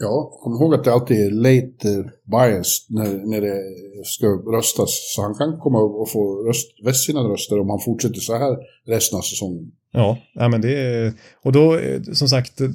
[0.03, 3.57] Ja, kom ihåg att det alltid är late eh, bias när, när det
[4.05, 4.89] ska röstas.
[5.15, 8.57] Så han kan komma och få röst, väst sina röster om han fortsätter så här
[8.87, 9.71] resten av säsongen.
[9.91, 11.13] Ja, ja men det är...
[11.43, 12.69] Och då, eh, som sagt, eh,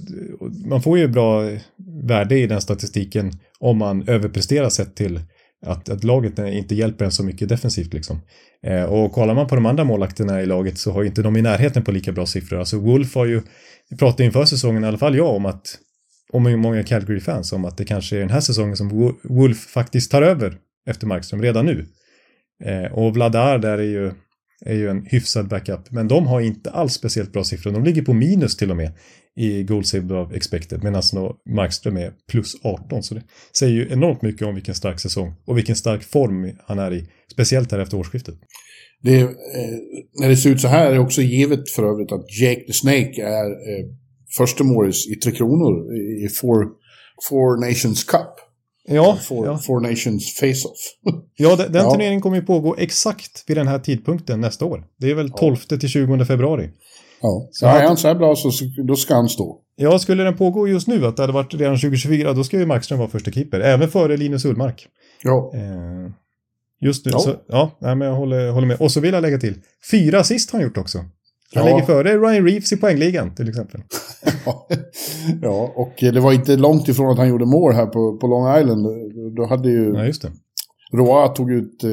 [0.66, 1.42] man får ju bra
[2.04, 5.20] värde i den statistiken om man överpresterar sett till
[5.66, 8.20] att, att laget inte hjälper en så mycket defensivt liksom.
[8.66, 11.36] Eh, och kollar man på de andra målakterna i laget så har ju inte de
[11.36, 12.58] i närheten på lika bra siffror.
[12.58, 13.42] Alltså Wolf har ju,
[13.90, 15.78] vi pratade inför säsongen i alla fall jag om att
[16.32, 20.22] och många Calgary-fans om att det kanske är den här säsongen som Wolf faktiskt tar
[20.22, 21.86] över efter Markström redan nu.
[22.64, 24.12] Eh, och Vladar där är ju,
[24.64, 27.72] är ju en hyfsad backup, men de har inte alls speciellt bra siffror.
[27.72, 28.92] De ligger på minus till och med
[29.36, 31.02] i goal save of expected, medan
[31.50, 33.02] Markström är plus 18.
[33.02, 33.22] Så det
[33.58, 37.06] säger ju enormt mycket om vilken stark säsong och vilken stark form han är i,
[37.32, 38.34] speciellt här efter årsskiftet.
[39.02, 39.28] Det, eh,
[40.20, 42.72] när det ser ut så här är det också givet för övrigt att Jake the
[42.72, 43.84] Snake är eh,
[44.36, 46.66] första Morris i Tre Kronor i Four,
[47.28, 48.20] Four Nations Cup.
[48.90, 49.58] Ja, Four, ja.
[49.58, 50.78] Four Nations Face-Off.
[51.36, 51.90] ja, den, den Ja.
[51.90, 54.84] turneringen kommer ju pågå exakt vid den här tidpunkten nästa år.
[54.96, 56.70] Det är väl 12 till 20 februari.
[57.22, 57.48] ja.
[57.52, 59.60] Så är han så här bra så, så då ska han stå.
[59.76, 62.66] Ja, skulle den pågå just nu, att det hade varit redan 2024, då ska ju
[62.66, 63.60] Markström vara första keeper.
[63.60, 64.86] Även före Linus Ullmark.
[65.22, 65.52] Ja.
[65.54, 66.10] Eh,
[66.80, 67.18] just nu, Ja.
[67.18, 68.80] så ja, nej, men jag håller, håller med.
[68.80, 69.54] Och så vill jag lägga till,
[69.90, 71.04] fyra assist har han gjort också.
[71.54, 71.74] Han Ja.
[71.74, 73.80] ligger före Ryan Reeves i poängligan till exempel.
[75.42, 78.58] ja, och det var inte långt ifrån att han gjorde mål här på, på Long
[78.60, 78.86] Island.
[79.36, 80.32] Då hade ju Ja, just det.
[80.92, 81.90] Roa tog ut, eh,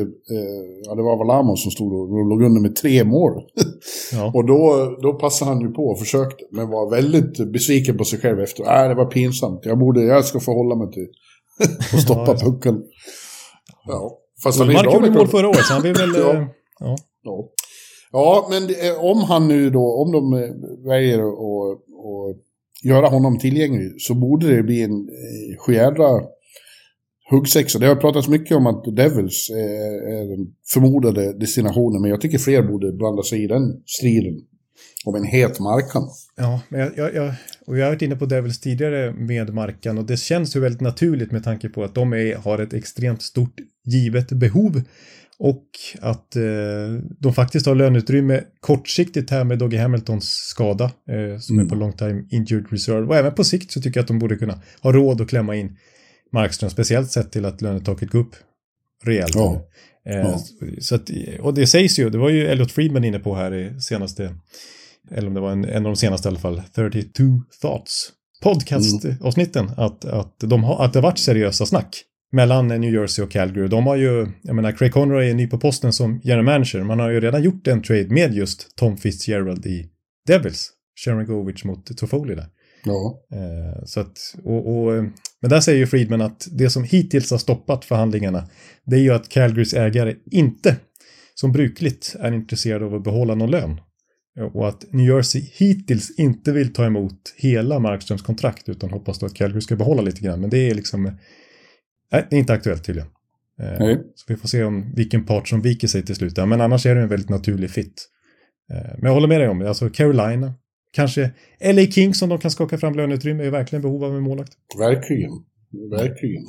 [0.88, 3.32] ja det var Valamo som stod och och låg under med tre mål.
[4.13, 4.32] Ja.
[4.36, 8.20] Och då, då passade han ju på och försökte, men var väldigt besviken på sig
[8.20, 8.63] själv efter.
[8.84, 11.08] Äh, det var pinsamt, jag, borde, jag ska förhålla mig till
[11.94, 12.84] att stoppa Ja, pucken.
[13.88, 16.10] Ja, fast han är bra gjorde mål förra året, så han vill väl...
[16.15, 16.34] Ja.
[16.34, 16.48] eh,
[16.80, 16.96] ja.
[18.15, 18.47] Ja.
[18.49, 20.49] men det, eh, om han nu då, om de eh,
[20.86, 21.82] väljer att
[22.84, 26.21] göra honom tillgänglig så borde det bli en eh, sjujädra
[27.30, 27.80] huggsexa.
[27.80, 32.38] Det har pratats mycket om att Devils eh, är, den förmodade destinationen, men jag tycker
[32.38, 34.41] fler borde blanda sig i den striden
[35.06, 36.04] om en het markan.
[36.36, 37.34] Ja, men jag, jag, jag,
[37.67, 40.82] och jag har varit inne på Devils tidigare med Markan och det känns ju väldigt
[40.82, 44.82] naturligt med tanke på att de är, har ett extremt stort givet behov
[45.39, 45.65] och
[46.02, 46.43] att eh,
[47.19, 51.93] de faktiskt har löneutrymme kortsiktigt här med Doggy Hamiltons skada eh, som är på long
[51.93, 54.91] time injured reserve och även på sikt så tycker jag att de borde kunna ha
[54.91, 55.78] råd att klämma in
[56.32, 58.36] Markström, speciellt sett till att lönetaket går upp
[59.04, 59.36] rejält.
[59.36, 59.67] Ja.
[60.10, 60.39] Eh, Ja.
[60.82, 63.82] så att, och det sägs ju, det var ju Elliot Friedman inne på här i
[63.82, 64.36] senaste
[65.12, 67.24] eller om det var en, en av de senaste i alla fall, 32
[67.62, 68.10] Thoughts
[68.43, 72.04] podcast-avsnitten, att, att, de har, att det har varit seriösa snack
[72.36, 73.67] mellan New Jersey och Calgary.
[73.67, 76.84] De har ju, jag menar, Craig Conroy är ny på posten som general manager.
[76.84, 79.89] Man har ju redan gjort en trade med just Tom Fitzgerald i
[80.28, 80.71] Devils.
[81.06, 82.48] Sharon Govich mot Toffoli där.
[82.86, 85.04] Ja, Eh, så att, och, och, eh,
[85.41, 88.48] men där säger ju Friedman att det som hittills har stoppat förhandlingarna,
[88.86, 90.76] det är ju att Calgarys ägare inte,
[91.36, 93.80] som brukligt, är intresserade av att behålla någon lön.
[94.54, 99.26] Och att New Jersey hittills inte vill ta emot hela Markströms kontrakt utan hoppas då
[99.26, 100.41] att Calgary ska behålla lite grann.
[100.41, 101.12] Men det är liksom,
[102.12, 103.10] nej, det är inte aktuellt tydligen.
[103.60, 103.98] Eh, Nej.
[104.15, 106.38] Så vi får se om vilken part som viker sig till slut.
[106.38, 108.10] Men annars är det en väldigt naturlig fit.
[108.72, 109.68] Eh, Men jag håller med dig om det.
[109.68, 110.54] Alltså Carolina,
[110.94, 111.32] kanske
[111.74, 114.54] LA Kings om de kan skaka fram löneutrymme är verkligen behov av en målvakt.
[114.80, 115.32] verkligen.
[115.91, 116.44] Verkligen.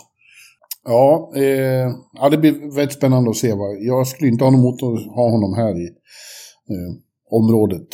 [0.85, 3.53] Ja, eh, ja, det blir väldigt spännande att se.
[3.53, 3.77] Vad.
[3.83, 5.87] Jag skulle inte ha något emot att ha honom här i
[6.71, 6.93] eh,
[7.31, 7.89] området.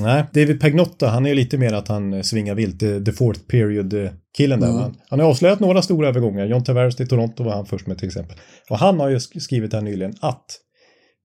[0.00, 3.40] Nej, David Pagnotta, han är lite mer att han eh, svingar vilt, the, the fourth
[3.40, 4.68] period-killen där.
[4.68, 4.80] Mm.
[4.80, 6.46] Han, han har avslöjat några stora övergångar.
[6.46, 8.36] John Tavares till Toronto var han först med till exempel.
[8.70, 10.44] Och han har ju sk- skrivit här nyligen att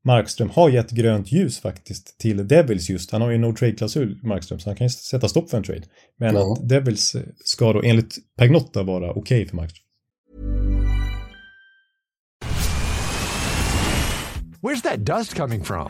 [0.06, 3.12] Markström har gett grönt ljus faktiskt till Devils just.
[3.12, 5.84] Han har ju no trade-klausul, Markström, så han kan ju sätta stopp för en trade.
[6.20, 6.54] Men Ja.
[6.54, 9.84] att Devils eh, ska då enligt Pagnotta vara okej för Markström.
[14.62, 15.90] Where's that dust coming from?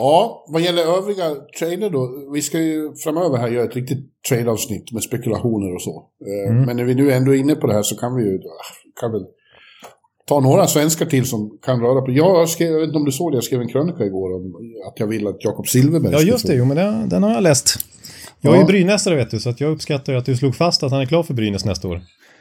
[0.00, 1.24] Ja, vad gäller övriga
[1.58, 2.30] trader då.
[2.32, 6.04] Vi ska ju framöver här göra ett riktigt trade-avsnitt med spekulationer och så.
[6.26, 8.36] Eh, Men när vi nu ändå är inne på det här så kan vi ju
[8.38, 9.24] ah, kan väl
[10.28, 12.10] ta några svenskar till som kan röra på.
[12.12, 14.54] Jag, skrev, jag vet inte om du såg det, jag skrev en krönika igår om
[14.88, 16.54] att jag vill att Jakob Silverberg Ja, just det.
[16.54, 17.74] Jo, men den, den har jag läst.
[18.40, 18.60] Jag är Ja.
[18.62, 21.06] ju Brynäsare vet du, så att jag uppskattar att du slog fast att han är
[21.06, 22.00] klar för Brynäs nästa år.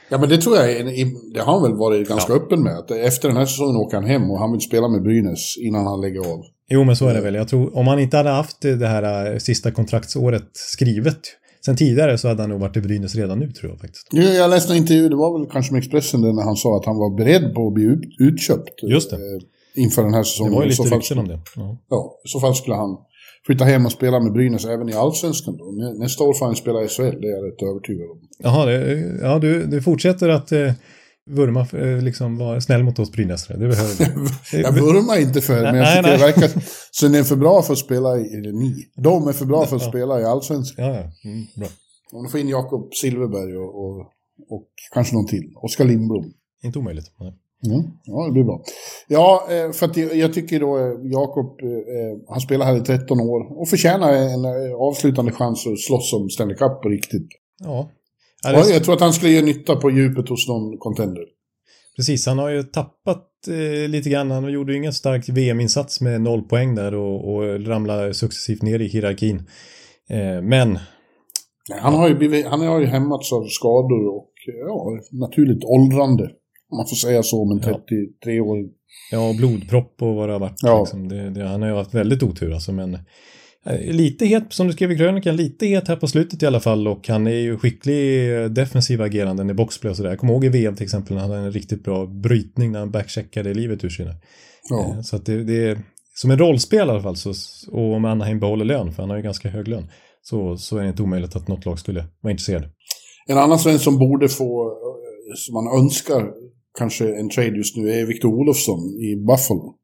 [0.10, 2.78] Ja, men det tror jag, är- det har han väl varit ganska öppen med.
[2.78, 5.86] Att efter den här säsongen åker han hem och han vill spela med Brynäs innan
[5.86, 6.44] han lägger av.
[6.70, 7.36] Jo, men så är det väl.
[7.36, 11.20] Jag tror, om han inte hade haft det här eh, sista kontraktsåret skrivet
[11.66, 14.08] sen tidigare så hade han nog varit i Brynäs redan nu, tror jag faktiskt.
[14.12, 16.78] Ja, Jag läste en intervju, det var väl kanske med Expressen, där när han sa
[16.78, 18.84] att han var beredd på att bli ut, utköpt.
[18.84, 19.16] Just det.
[19.16, 19.42] eh,
[19.84, 20.54] Inför den här Det säsongen.
[20.54, 21.40] var ju lite rykten om det.
[21.56, 21.78] Ja.
[21.90, 22.98] Ja, i så fall skulle han
[23.46, 25.66] flytta hem och spela med Brynäs även i Allsvenskan då.
[25.66, 28.18] Nä- Nästa år får han spela i SHL, det är jag rätt övertygad om.
[28.40, 30.72] Jaha, det, ja, du, du fortsätter att eh,
[31.28, 33.58] vurma, för, eh, liksom vara snäll mot oss Brynäsare.
[33.58, 33.94] Det behöver
[34.52, 34.62] vi.
[34.62, 36.18] Jag vurmar inte för det, men jag Nej, tycker nej.
[36.18, 39.46] det verkar så ni är för bra för att spela i, ni, de är för
[39.46, 40.86] bra för att spela i Allsvenskan.
[40.86, 41.30] Ja, ja.
[41.30, 41.68] Mm, bra.
[42.12, 44.00] Om de får in Jakob Silverberg och, och,
[44.50, 45.54] och kanske någon till.
[45.56, 46.34] Oskar Lindblom.
[46.64, 47.12] Inte omöjligt.
[47.20, 47.34] Nej.
[47.66, 48.62] Mm, ja, det blir bra.
[49.08, 51.60] Ja, eh, för att jag, tycker då eh, Jakob,
[52.30, 56.58] han spelar här i 13 år och förtjänar en avslutande chans att slåss om Stanley
[56.58, 57.28] Cup på riktigt.
[57.60, 57.90] Ja.
[58.54, 61.24] Ja, jag tror att han skulle göra nytta på djupet hos någon contender.
[61.96, 64.32] Precis, han har ju tappat eh, lite grann.
[64.32, 68.80] Han gjorde ju ingen stark VM-insats med noll poäng där och, och ramlade successivt ner
[68.80, 69.38] i hierarkin.
[70.10, 70.80] Eh, men,
[71.70, 74.32] Nej, Han har ju, blivit, han har ju hämmats av skador och
[74.68, 76.24] ja, naturligt åldrande.
[76.70, 78.58] Om man får säga så, men 33 år.
[79.12, 80.60] ja, blodpropp och vad det har varit.
[80.62, 80.80] Ja.
[80.80, 81.08] Liksom.
[81.08, 82.98] Det, det, han har ju haft väldigt otur alltså, men
[83.76, 86.88] lite het, som du skrev i krönikan, lite het här på slutet i alla fall
[86.88, 90.10] och han är ju skicklig i eh, defensiva ageranden i boxplay och sådär.
[90.10, 92.80] Jag kommer ihåg i VM till exempel när han hade en riktigt bra brytning när
[92.80, 94.12] han backcheckade livet ur sina.
[94.70, 94.80] Ja.
[94.82, 95.78] Eh, Så att det, det är,
[96.16, 97.34] som en rollspelare i alla fall, så,
[97.72, 99.88] och om Anaheim behåller lön, för han har ju ganska hög lön,
[100.22, 102.64] så, så är det inte omöjligt att något lag skulle vara intresserad.
[103.28, 106.32] En annan svensk som borde få, eh, som man önskar,
[106.78, 109.76] kanske en trade just nu, är Victor Olofsson i Buffalo.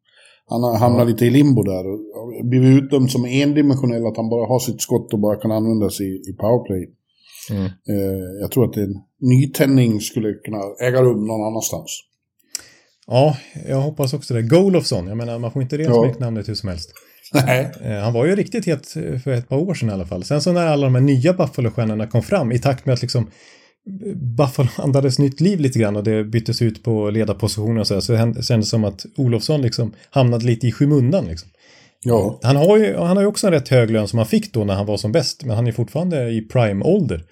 [0.50, 4.48] Han har hamnat lite i limbo där och blivit utdömd som endimensionell, att han bara
[4.48, 6.90] har sitt skott och bara kan användas i, i powerplay.
[7.52, 7.66] Mm.
[7.66, 12.00] Eh, jag tror att en nytändning skulle kunna äga rum någon annanstans.
[13.08, 13.38] Ja,
[13.70, 14.42] jag hoppas också det.
[14.42, 16.04] Golofsson, jag menar man får inte det Ja.
[16.04, 16.90] smeknamnet hur som helst.
[17.34, 17.72] Nej.
[17.84, 18.88] Eh, Han var ju riktigt het
[19.24, 20.24] för ett par år sedan i alla fall.
[20.24, 23.28] Sen så när alla de här nya Buffalo-stjärnorna kom fram i takt med att liksom
[24.38, 28.02] Buffalo andades nytt liv lite grann och det byttes ut på ledarpositioner och så, här,
[28.02, 31.26] så hän- kändes det som att Olofsson liksom hamnade lite i skymundan.
[31.26, 31.50] Liksom.
[32.04, 32.40] Ja.
[32.44, 34.64] Han har, ju, han har ju också en rätt hög lön som han fick då
[34.64, 37.24] när han var som bäst, men han är fortfarande i prime-ålder.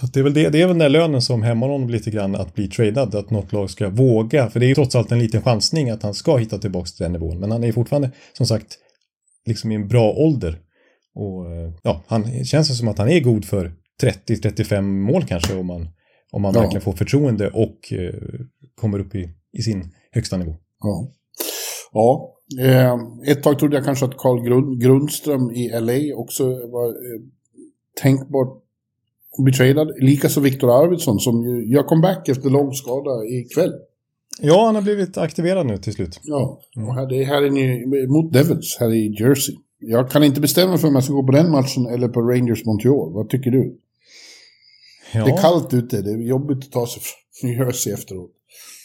[0.00, 2.10] Så det, är väl det, det är väl den där lönen som hämmar honom lite
[2.10, 5.12] grann att bli tradad, att något lag ska våga, för det är ju trots allt
[5.12, 8.10] en liten chansning att han ska hitta tillbaka till den nivån, men han är fortfarande
[8.32, 8.78] som sagt
[9.46, 10.58] liksom i en bra ålder.
[11.14, 13.72] Och eh, ja, han känns det som att han är god för
[14.02, 15.88] 30-35 mål kanske om man,
[16.30, 16.60] om man Ja.
[16.60, 18.14] verkligen får förtroende och eh,
[18.74, 20.56] kommer upp i, i sin högsta nivå.
[20.80, 21.08] Ja.
[21.92, 22.34] ja.
[22.60, 22.96] Eh,
[23.26, 27.20] ett tag trodde jag kanske att Carl Grund, Grundström i LA också var eh,
[28.02, 28.62] tänkbart
[29.38, 29.92] att bli tradad.
[30.00, 33.72] Likaså Viktor Arvidsson som ju gör comeback efter lång skada ikväll.
[34.40, 36.20] Ja, han har blivit aktiverad nu till slut.
[36.22, 39.54] Ja, och här, det är här är ni, mot Devils här i Jersey.
[39.80, 42.64] Jag kan inte bestämma för om jag ska gå på den matchen eller på Rangers
[42.64, 43.12] Montreal.
[43.12, 43.78] Vad tycker du?
[45.12, 45.24] Ja.
[45.24, 48.30] Det är kallt ute, det är jobbigt att ta sig från New Jersey efteråt.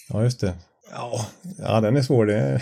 [0.09, 0.53] Ja, just det.
[0.91, 1.25] Ja,
[1.57, 2.25] ja den är svår.
[2.25, 2.61] Det är...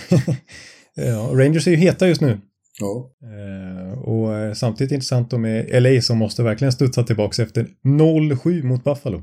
[0.96, 2.42] ja, Rangers är ju heta just nu.
[2.80, 3.10] Ja.
[3.24, 8.64] Eh, och eh, samtidigt intressant då med LA som måste verkligen studsa tillbaka efter 0-7
[8.64, 9.22] mot Buffalo.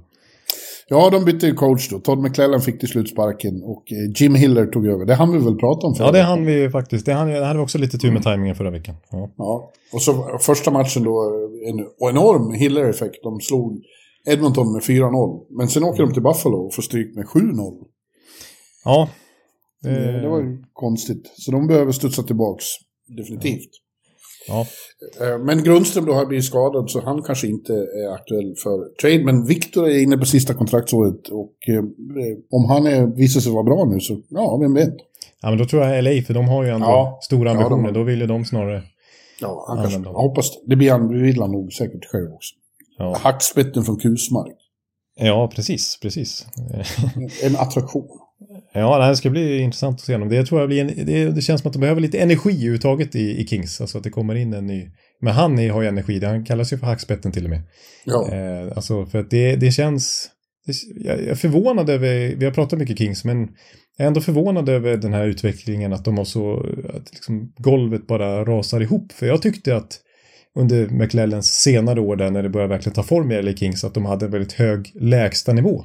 [0.88, 1.98] ja, de bytte ju coach då.
[1.98, 5.04] Todd McClellan fick till slut sparken och eh, Jim Hiller tog över.
[5.04, 7.06] Det hann vi väl prata om förra Ja, det hann vi faktiskt.
[7.06, 8.94] Det, hann, det hade vi också lite tur med tajmingen förra veckan.
[9.10, 9.30] Ja.
[9.36, 11.32] Ja, och så första matchen då,
[11.66, 13.16] en enorm Hiller-effekt.
[13.22, 13.82] De slog
[14.26, 15.46] Edmonton med 4-0.
[15.50, 17.84] Men sen åker de till Buffalo och får stryk med 7-0.
[18.84, 19.08] ja.
[19.86, 19.92] Eh,
[20.22, 21.32] Det var ju konstigt.
[21.36, 22.64] Så de behöver studsa tillbaks,
[23.16, 23.70] definitivt.
[24.48, 24.66] ja.
[25.20, 29.24] Eh, Men Grundström då har blivit skadad så han kanske inte är aktuell för trade.
[29.24, 31.82] Men Viktor är inne på sista kontraktsåret och eh,
[32.50, 34.94] om han är, visar sig vara bra nu så, ja, vem vet.
[35.42, 37.18] ja, men då tror jag LA, för de har ju ändå Ja.
[37.22, 37.92] stora Ja, de ambitioner.
[37.92, 38.82] då vill ju de snarare...
[39.40, 40.58] Ja, han Ja, kanske, jag hoppas det.
[40.66, 42.54] Det blir han, det vill han nog säkert själv också.
[42.98, 44.56] Ja, Hackspetten från Kusmark.
[45.16, 46.46] ja precis, precis.
[47.42, 48.08] En attraktion.
[48.72, 50.28] Ja, det ska bli intressant att se honom.
[50.28, 53.14] Det, tror jag blir en, det, det, känns som att de behöver lite energi överhuvudtaget
[53.14, 53.80] i, i Kings.
[53.80, 54.90] Alltså att det kommer in en ny...
[55.20, 57.62] Men han är, har ju energi, han kallas ju för hackspetten till och med.
[58.04, 58.32] Ja.
[58.32, 60.30] Eh, alltså för att det, det känns...
[60.66, 60.72] Det,
[61.04, 63.38] jag är förvånad över, vi har pratat mycket Kings, men
[63.96, 68.06] jag är ändå förvånad över den här utvecklingen att de har så, att liksom golvet
[68.06, 69.12] bara rasar ihop.
[69.12, 70.00] För jag tyckte att
[70.58, 73.94] under McLellens senare år där när det började verkligen ta form i LA Kings att
[73.94, 75.84] de hade en väldigt hög lägsta nivå.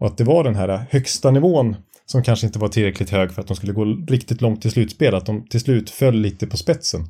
[0.00, 3.32] Och att det var den här äh, högsta nivån som kanske inte var tillräckligt hög
[3.32, 5.14] för att de skulle gå riktigt långt i slutspel.
[5.14, 7.00] Att de till slut föll lite på spetsen.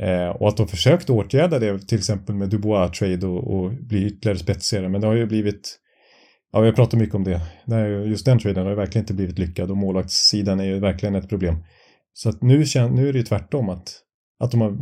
[0.00, 4.38] Eh, och att de försökte åtgärda det till exempel med Dubois-trade och, och bli ytterligare
[4.38, 4.88] spetsigare.
[4.88, 5.78] Men det har ju blivit
[6.52, 7.40] Ja, vi har pratat mycket om det.
[8.06, 11.28] Just den traden har ju verkligen inte blivit lyckad och målvaktssidan är ju verkligen ett
[11.28, 11.56] problem.
[12.12, 14.00] Så att nu, nu är det ju tvärtom att,
[14.42, 14.76] att de, har,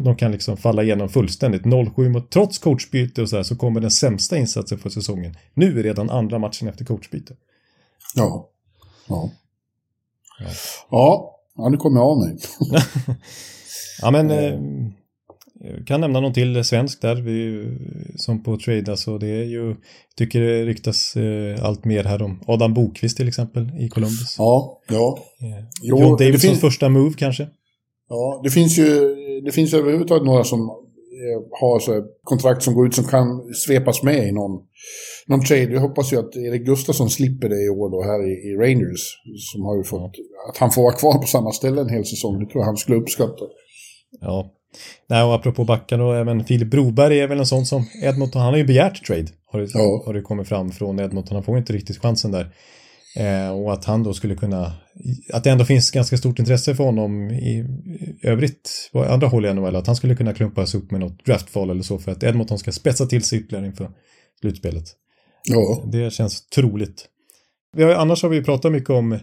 [0.00, 1.62] de kan liksom falla igenom fullständigt.
[1.62, 5.34] 0-7 mot, trots coachbyte och så här så kommer den sämsta insatsen för säsongen.
[5.54, 7.34] Nu är redan andra matchen efter coachbyte.
[8.14, 8.50] Ja.
[9.08, 9.30] Ja.
[10.40, 10.50] Ja,
[10.90, 12.38] ja, ja nu kommer jag av mig.
[14.02, 14.58] ja, men eh,
[15.86, 17.66] kan nämna någon till svensk där vi,
[18.16, 18.90] som på trade.
[18.90, 19.76] Alltså det är ju,
[20.16, 24.36] tycker det ryktas eh, allt mer här om Adam Bokvist till exempel i Columbus.
[24.38, 25.18] Ja, ja.
[25.40, 27.48] Eh, jo, John Davidsons finns, första move kanske.
[28.08, 32.86] Ja, det finns ju det finns överhuvudtaget några som eh, har så kontrakt som går
[32.86, 34.60] ut som kan svepas med i någon,
[35.26, 35.72] någon trade.
[35.72, 39.02] Jag hoppas ju att Erik Gustafsson slipper det i år då här i, i Rangers.
[39.52, 40.12] Som har ju fått,
[40.50, 42.40] att han får vara kvar på samma ställe en hel säsong.
[42.40, 43.44] Det tror jag han skulle uppskatta.
[44.20, 44.54] Ja,
[45.06, 48.52] Nej, och apropå backar och även Filip Broberg är väl en sån som Edmonton, han
[48.52, 49.26] har ju begärt trade.
[49.52, 50.02] Har det, ja.
[50.06, 52.54] har det kommit fram från Edmonton, han får inte riktigt chansen där.
[53.16, 54.72] Eh, och att han då skulle kunna,
[55.32, 57.66] att det ändå finns ganska stort intresse för honom i,
[58.22, 61.70] övrigt, på andra håll i NHL, att han skulle kunna klumpas upp med något draftfall
[61.70, 63.90] eller så för att Edmonton ska spetsa till sig ytterligare inför
[64.40, 64.84] slutspelet.
[65.44, 65.84] Ja.
[65.92, 67.06] Det känns troligt.
[67.76, 69.18] Vi har, annars har vi pratat mycket om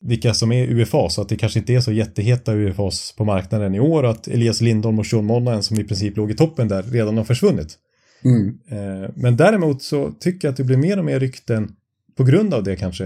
[0.00, 3.74] vilka som är UFA så att det kanske inte är så jätteheta UFAs på marknaden
[3.74, 6.82] i år att Elias Lindholm och Sean Monahan som i princip låg i toppen där
[6.82, 7.78] redan har försvunnit.
[8.24, 8.58] Mm.
[8.70, 11.72] Eh, men däremot så tycker jag att det blir mer och mer rykten
[12.16, 13.04] på grund av det kanske.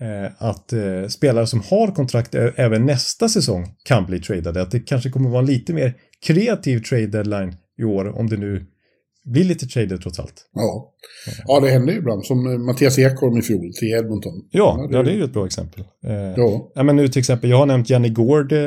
[0.00, 4.62] Eh, att eh, spelare som har kontrakt även nästa säsong kan bli tradade.
[4.62, 5.94] Att det kanske kommer vara en lite mer
[6.26, 8.66] kreativ trade deadline i år om det nu
[9.24, 10.50] blir lite trader trots allt.
[10.54, 10.92] Ja.
[11.46, 12.26] ja, det händer ju ibland.
[12.26, 14.32] Som eh, Mattias Ekholm i fjol till Edmonton.
[14.50, 15.84] Ja, ja, det, ja, det är ju ett bra exempel.
[16.04, 16.72] Eh, ja.
[16.74, 16.82] ja.
[16.82, 18.58] men nu till exempel, jag har nämnt Janne Gård eh,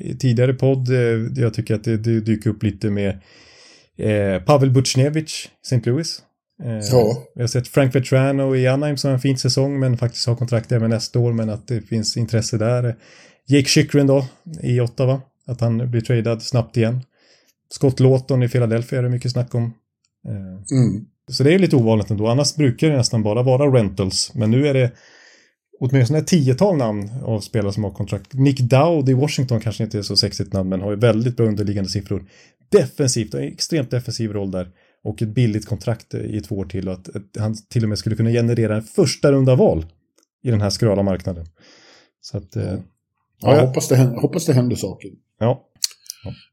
[0.00, 0.88] i tidigare podd.
[0.90, 3.20] Eh, jag tycker att det, det dyker upp lite med
[3.98, 5.90] eh, Pavel Butchnevich, St.
[5.90, 6.22] Louis.
[6.64, 7.24] Eh, ja.
[7.34, 10.36] Jag har sett Frank Vetrano i Anaheim som har en fin säsong men faktiskt har
[10.36, 12.96] kontrakt även nästa år men att det finns intresse där.
[13.46, 14.26] Jake Chychrun då
[14.62, 17.00] i Ottawa, att han blir tradad snabbt igen.
[17.68, 19.74] Scott Lawton i Philadelphia är det mycket snack om.
[20.28, 21.06] Eh, mm.
[21.30, 22.28] Så det är lite ovanligt ändå.
[22.28, 24.34] Annars brukar det nästan bara vara rentals.
[24.34, 24.92] Men nu är det
[25.80, 28.34] åtminstone ett tiotal namn av spelare som har kontrakt.
[28.34, 31.46] Nick Dowd i Washington kanske inte är så sexigt namn, men har ju väldigt bra
[31.46, 32.24] underliggande siffror.
[32.68, 34.68] Defensivt, en extremt defensiv roll där.
[35.06, 38.16] Och ett billigt kontrakt i två år till och att, han till och med skulle
[38.16, 39.86] kunna generera en första runda val
[40.44, 41.46] i den här skrala marknaden.
[42.20, 42.56] Så att...
[42.56, 42.78] Eh, ja,
[43.40, 45.10] ja, jag hoppas det, händer, hoppas det händer saker.
[45.38, 45.66] Ja,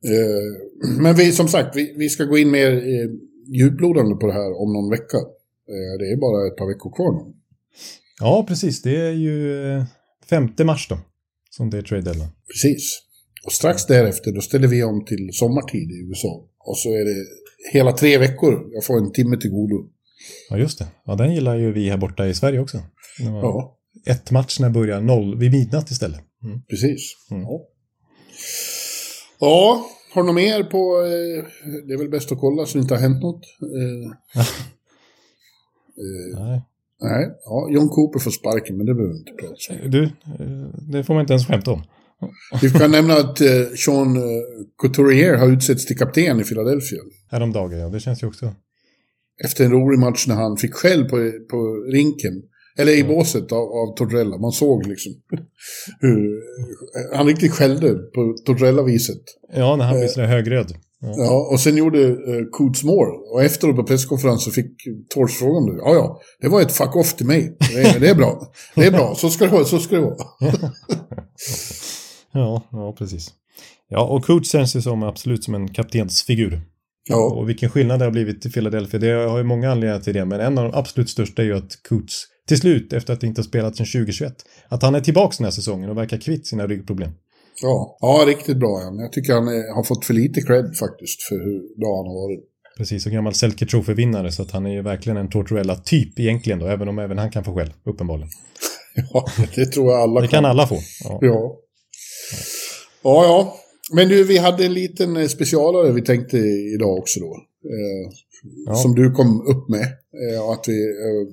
[0.05, 3.09] Eh, men vi, som sagt, vi, vi ska gå in mer eh,
[3.47, 5.17] djuplodande på det här om någon vecka.
[5.73, 7.33] Eh, det är bara ett par veckor kvar nu.
[8.19, 8.81] Ja, precis.
[8.81, 9.37] Det är ju
[10.29, 10.97] 5 mars då,
[11.49, 12.29] som det är trade deadline.
[12.47, 12.99] Precis.
[13.45, 16.45] Och strax därefter, då ställer vi om till sommartid i USA.
[16.59, 17.25] Och så är det
[17.71, 18.69] hela tre veckor.
[18.73, 19.89] Jag får en timme till godo.
[20.49, 20.87] Ja, just det.
[21.05, 22.77] Ja, den gillar ju vi här borta i Sverige också.
[23.19, 23.77] Ja.
[24.05, 26.19] Ett match när börjar noll vid midnatt istället.
[26.43, 26.61] Mm.
[26.69, 27.15] Precis.
[27.31, 27.43] Mm.
[27.43, 27.67] Ja.
[29.39, 31.01] Ja, har du något mer på...
[31.05, 31.45] Eh,
[31.87, 33.45] det är väl bäst att kolla så det inte har hänt något.
[33.61, 34.41] Eh,
[36.03, 36.61] eh, nej.
[37.01, 39.91] Nej, ja, John Cooper får sparken, men det behöver vi inte prata om.
[39.91, 40.09] Du,
[40.91, 41.83] det får man inte ens skämta om.
[42.61, 44.23] Vi kan nämna att eh, Sean eh,
[44.81, 46.99] Couturier har utsetts till kapten i Philadelphia.
[47.31, 47.89] Häromdagen, ja.
[47.89, 48.53] Det känns ju också...
[49.43, 52.33] Efter en rolig match när han fick skäll på, på rinken.
[52.77, 53.15] Eller i mm.
[53.15, 54.37] båset av, av Tortorella.
[54.37, 55.11] Man såg liksom
[55.99, 56.41] hur
[57.15, 59.21] han riktigt skällde på Tortorella-viset.
[59.55, 60.73] Ja, när han blev sådär högröd.
[61.05, 61.13] Ja.
[61.17, 63.07] ja, och sen gjorde uh, Coots mål.
[63.33, 64.71] Och efteråt på presskonferensen fick
[65.09, 65.77] Tors frågan.
[65.77, 67.57] Ja, ja, det var ett fuck off till mig.
[67.73, 68.53] Det, det är bra.
[68.75, 69.65] Det är bra, så ska det vara.
[69.65, 70.15] Så ska det vara.
[72.33, 73.33] ja, ja, precis.
[73.89, 76.61] Ja, och Coots känns ju som absolut som en kaptensfigur.
[77.09, 77.33] Ja.
[77.33, 78.99] Och vilken skillnad det har blivit i Philadelphia.
[78.99, 81.57] Det har ju många anledningar till det, men en av de absolut största är ju
[81.57, 84.33] att Coots till slut, efter att inte ha spelat sedan 2021,
[84.67, 87.11] att han är tillbaka den här säsongen och verkar kvitt sina ryggproblem.
[87.61, 88.81] Ja, ja riktigt bra.
[88.81, 89.01] Ja.
[89.01, 92.27] Jag tycker han är, har fått för lite cred faktiskt för hur bra han har
[92.27, 92.49] varit.
[92.77, 96.67] Precis, och gammal Selke Trophy-vinnare så att han är ju verkligen en Tortorella-typ egentligen då,
[96.67, 98.29] även om även han kan få skäll, uppenbarligen.
[99.13, 99.25] Ja,
[99.55, 100.79] det tror jag alla Det kan alla få.
[101.03, 101.19] Ja.
[101.21, 101.59] Ja.
[103.03, 103.57] Ja, ja.
[103.93, 106.37] Men du, vi hade en liten eh, specialare vi tänkte
[106.75, 107.35] idag också då.
[107.65, 108.13] Eh,
[108.65, 108.75] Ja.
[108.75, 109.81] Som du kom upp med.
[109.83, 110.83] Eh, att vi...
[110.83, 111.27] Eh,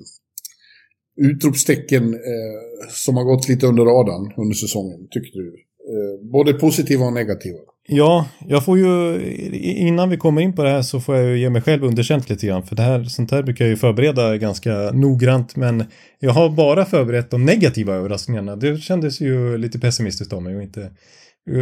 [1.17, 5.47] utropstecken eh, som har gått lite under radarn under säsongen, tyckte du?
[5.91, 7.59] Eh, både positiva och negativa.
[7.93, 9.21] Ja, jag får ju,
[9.61, 12.29] innan vi kommer in på det här så får jag ju ge mig själv underkänt
[12.29, 12.63] lite grann.
[12.63, 15.55] För det här, sånt här brukar jag ju förbereda ganska noggrant.
[15.55, 15.83] Men
[16.19, 18.55] jag har bara förberett de negativa överraskningarna.
[18.55, 20.91] Det kändes ju lite pessimistiskt av mig att inte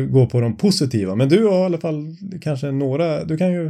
[0.09, 1.15] gå på de positiva.
[1.15, 3.67] Men du har i alla fall kanske några, du kan ju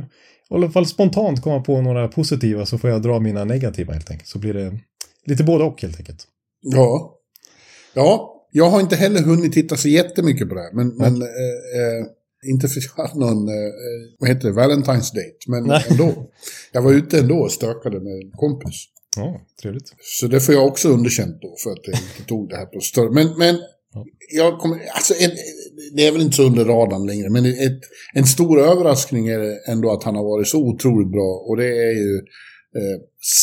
[0.49, 4.11] i alla fall spontant komma på några positiva så får jag dra mina negativa helt
[4.11, 4.29] enkelt.
[4.29, 4.79] Så blir det
[5.25, 6.27] lite både och helt enkelt.
[6.61, 7.15] Ja.
[7.93, 10.73] Ja, jag har inte heller hunnit titta så jättemycket på det här.
[10.73, 12.05] Men, men eh, eh,
[12.45, 13.71] inte för att jag hade någon, eh,
[14.19, 15.39] vad heter det, Valentine's Date.
[15.47, 15.85] Men Nej.
[15.89, 16.29] ändå.
[16.71, 18.85] Jag var ute ändå och stökade med en kompis.
[19.15, 19.93] Ja, trevligt.
[20.01, 22.79] Så det får jag också underkänt då för att jag inte tog det här på
[22.79, 23.11] större.
[23.11, 23.55] Men, men
[24.35, 25.31] jag kommer, alltså en,
[25.95, 27.29] det är väl inte så under radarn längre.
[27.29, 27.81] Men ett,
[28.13, 31.45] en stor överraskning är ändå att han har varit så otroligt bra.
[31.47, 32.15] Och det är ju
[32.75, 32.99] eh,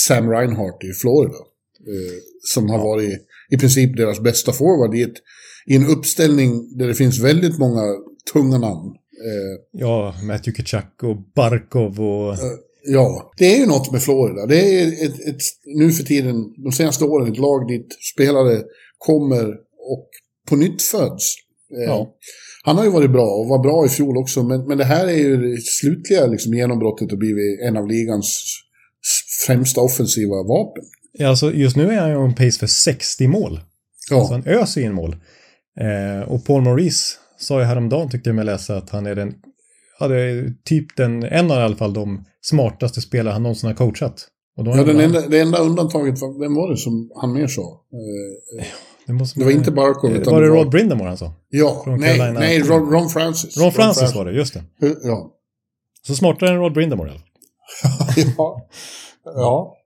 [0.06, 1.38] Sam Reinhardt i Florida.
[1.86, 2.16] Eh,
[2.54, 5.16] som har varit i princip deras bästa forward i, ett,
[5.66, 7.82] i en uppställning där det finns väldigt många
[8.32, 8.86] tunga namn.
[9.26, 12.36] Eh, Ja, Matthew Kitchak och Barkov och...
[12.88, 14.46] Ja, det är ju något med Florida.
[14.46, 18.62] Det är ett, ett, nu för tiden, de senaste åren, ett lag dit spelare
[18.98, 19.48] kommer
[19.92, 20.08] och
[20.48, 21.34] på nytt föds.
[21.76, 22.14] Eh, Ja.
[22.64, 25.06] Han har ju varit bra och var bra i fjol också, men, men det här
[25.06, 28.44] är ju det slutliga liksom, genombrottet och blivit en av ligans
[29.46, 30.84] främsta offensiva vapen.
[31.12, 33.60] Ja, alltså just nu är han ju on pace för 60 mål.
[34.10, 35.16] Ja, Alltså han öser in mål.
[35.80, 39.34] Eh, och Paul Maurice sa ju häromdagen tyckte jag mig läsa att han är den,
[40.00, 40.08] ja,
[40.64, 44.28] typ den, en av i alla fall de smartaste spelare han någonsin har coachat.
[44.56, 47.80] Ja den enda, det enda undantaget, vem var det som han mer sa?
[49.06, 51.32] Det, det var inte Barkov, Eh, utan Var det Rod Brindamore han sa?
[51.48, 52.40] Ja, från nej, Carolina.
[52.40, 53.58] nej Ron, Ron Francis.
[53.58, 54.64] Ron Francis var det, just det.
[55.02, 55.32] Ja.
[56.06, 58.24] Så smartare än Rod Brindamore i alla fall.
[58.36, 58.68] ja.
[59.24, 59.76] ja.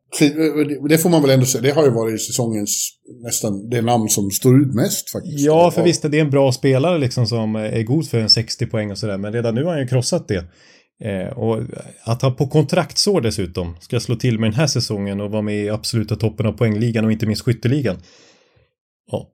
[0.89, 1.63] Det får man väl ändå säga.
[1.63, 2.91] Det har ju varit säsongens
[3.23, 5.39] nästan det namn som står ut mest faktiskt.
[5.39, 8.67] Ja, för visst, det är en bra spelare liksom som är god för en 60
[8.67, 10.45] poäng och sådär, men redan nu har han ju krossat det.
[11.05, 11.63] Eh, och
[12.05, 15.65] att han på kontraktsår dessutom ska slå till med den här säsongen och vara med
[15.65, 17.97] i absoluta toppen av poängligan och inte minst skytteligan.
[19.11, 19.31] Ja.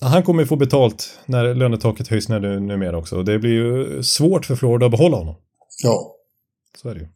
[0.00, 3.16] Han kommer få betalt när lönetaket höjs när det numera också.
[3.16, 5.34] Och det blir ju svårt för Florida att behålla honom.
[5.82, 6.16] Ja.
[6.76, 7.06] Så är det ju.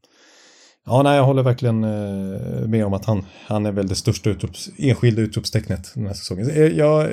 [0.87, 4.31] Ja, nej, jag håller verkligen eh, med om att han, han är väl det största
[4.31, 6.51] utrops, enskilda utropstecknet den här säsongen.
[6.51, 7.09] Eh, Jag,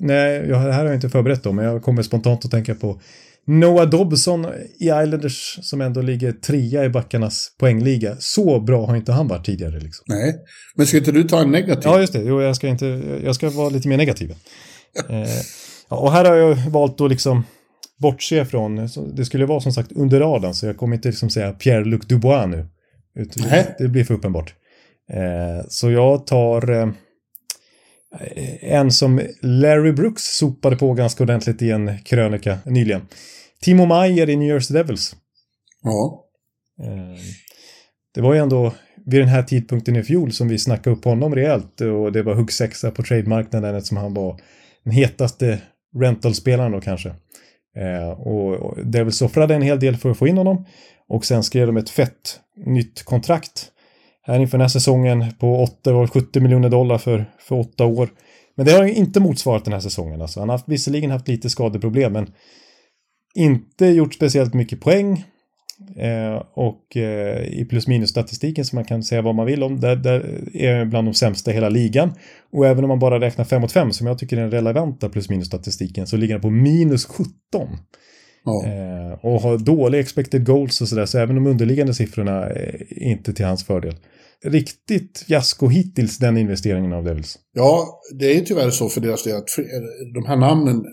[0.00, 2.74] nej, jag, det här har jag inte förberett då, men jag kommer spontant att tänka
[2.74, 3.00] på
[3.46, 4.46] Noah Dobson
[4.80, 8.16] i Islanders som ändå ligger trea i backarnas poängliga.
[8.18, 9.80] Så bra har inte han varit tidigare.
[9.80, 10.04] Liksom.
[10.08, 10.34] Nej.
[10.76, 11.82] Men ska inte du ta en negativ?
[11.84, 12.22] Ja, just det.
[12.22, 12.86] Jo, jag ska, inte,
[13.24, 14.34] jag ska vara lite mer negativ.
[15.10, 15.28] Eh,
[15.90, 17.44] ja, och här har jag valt att liksom
[18.02, 21.52] bortse från, det skulle vara som sagt under radarn, så jag kommer inte liksom säga
[21.52, 22.66] Pierre-Luc Dubois nu.
[23.16, 23.36] Ut-.
[23.78, 24.54] Det blir för uppenbart.
[25.12, 26.88] Eh, så jag tar eh,
[28.60, 33.06] en som Larry Brooks sopade på ganska ordentligt i en krönika nyligen.
[33.60, 35.16] Timo Meyer i New Jersey Devils.
[35.82, 36.24] Ja.
[36.82, 37.18] Eh,
[38.14, 38.72] Det var ju ändå
[39.06, 42.34] vid den här tidpunkten i fjol som vi snackade upp honom rejält och det var
[42.34, 44.40] huggsexa på trademarknaden eftersom han var
[44.84, 45.58] den hetaste
[45.96, 47.08] rentalspelaren då kanske.
[47.76, 50.66] Eh, och Devils offrade en hel del för att få in honom
[51.08, 53.72] och sen skrev de ett fett nytt kontrakt
[54.22, 58.08] här inför den här säsongen på 8, var 70 miljoner dollar för, för åtta år.
[58.54, 60.22] Men det har inte motsvarat den här säsongen.
[60.22, 60.40] Alltså.
[60.40, 62.30] Han har haft, visserligen haft lite skadeproblem men
[63.34, 65.24] inte gjort speciellt mycket poäng.
[65.96, 69.80] Eh, och eh, i plus minus statistiken som man kan säga vad man vill om,
[69.80, 72.12] där, där är bland de sämsta i hela ligan.
[72.52, 75.08] Och även om man bara räknar 5 mot 5 som jag tycker är den relevanta
[75.08, 77.28] plus minus statistiken så ligger han på minus 17.
[78.46, 78.64] Ja.
[78.66, 83.32] Eh, och har dåliga expected goals och sådär så även de underliggande siffrorna är inte
[83.32, 83.94] till hans fördel.
[84.44, 87.38] Riktigt fiasko hittills den investeringen av Devils.
[87.54, 90.84] ja, det är ju tyvärr så för deras del att fr- de här namnen,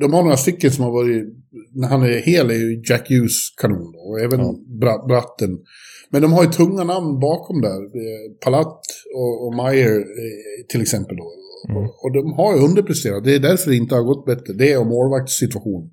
[0.00, 1.24] de har några stycken som har varit,
[1.74, 4.54] när han är hel är ju Jack Hughes kanon då, och även Ja.
[4.80, 5.58] Bra- Bratten.
[6.10, 7.80] Men de har ju tunga namn bakom där.
[7.84, 8.80] Eh, Palat
[9.16, 11.32] och, och Meyer eh, till exempel då.
[11.68, 11.76] Mm.
[11.82, 13.24] Och, och de har ju underpresterat.
[13.24, 14.52] Det är därför det inte har gått bättre.
[14.52, 15.90] Det är målvaktssituation.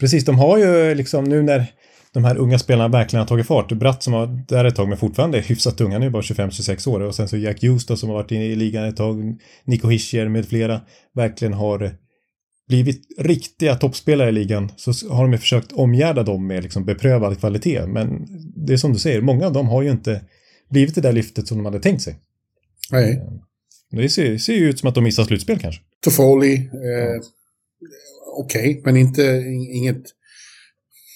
[0.00, 1.66] Precis, de har ju liksom nu när
[2.12, 3.72] de här unga spelarna verkligen har tagit fart.
[3.72, 6.22] Bratt som har där ett tag men fortfarande är hyfsat ung, han är ju bara
[6.22, 7.00] 25-26 år.
[7.00, 9.88] Och sen så Jack Hughes då som har varit inne i ligan ett tag, Nico
[9.88, 10.80] Hischier med flera,
[11.14, 11.96] verkligen har
[12.68, 14.72] blivit riktiga toppspelare i ligan.
[14.76, 17.86] Så har de ju försökt omgärda dem med liksom beprövad kvalitet.
[17.86, 18.26] Men
[18.66, 20.20] det är som du säger, många av dem har ju inte
[20.70, 22.16] blivit det där lyftet som de hade tänkt sig.
[22.90, 23.22] Nej.
[23.90, 25.82] Det ser, ser ju ut som att de missar slutspel kanske.
[26.04, 26.54] Toffoli.
[26.54, 27.22] Eh,
[28.38, 30.02] Okej, okay, men inte, inget...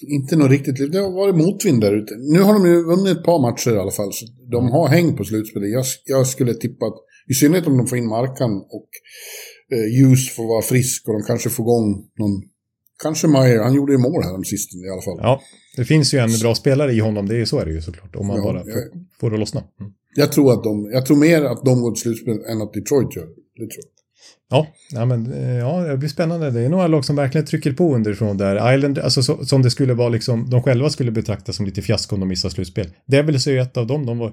[0.09, 0.93] Inte något riktigt...
[0.93, 2.15] Det har varit motvind där ute.
[2.33, 4.13] Nu har de ju vunnit ett par matcher i alla fall.
[4.13, 5.71] Så de har häng på slutspelet.
[5.71, 6.95] Jag, jag skulle tippa att,
[7.29, 8.89] i synnerhet om de får in Markan och
[9.73, 12.43] eh, Hughes får vara frisk och de kanske får igång någon...
[13.03, 15.19] Kanske Meyer, han gjorde ju mål här de sista i alla fall.
[15.19, 15.41] Ja,
[15.77, 18.17] det finns ju en bra spelare i honom, det är, så är det ju såklart.
[18.17, 18.83] Om man ja, bara får,
[19.21, 19.61] får det att lossna.
[19.81, 19.93] Mm.
[20.15, 23.17] Jag tror att de, jag tror mer att de går till slutspel än att Detroit
[23.17, 23.67] gör det.
[23.67, 24.00] tror jag.
[24.51, 26.51] Ja, ja, men, eh, ja, det blir spännande.
[26.51, 28.75] Det är några lag som verkligen trycker på underifrån där.
[28.75, 32.15] Island, alltså så, som det skulle vara liksom, de själva skulle betrakta som lite fiasko
[32.15, 32.87] om de missar slutspel.
[33.07, 34.07] Devils är ju ett av dem.
[34.07, 34.33] De var,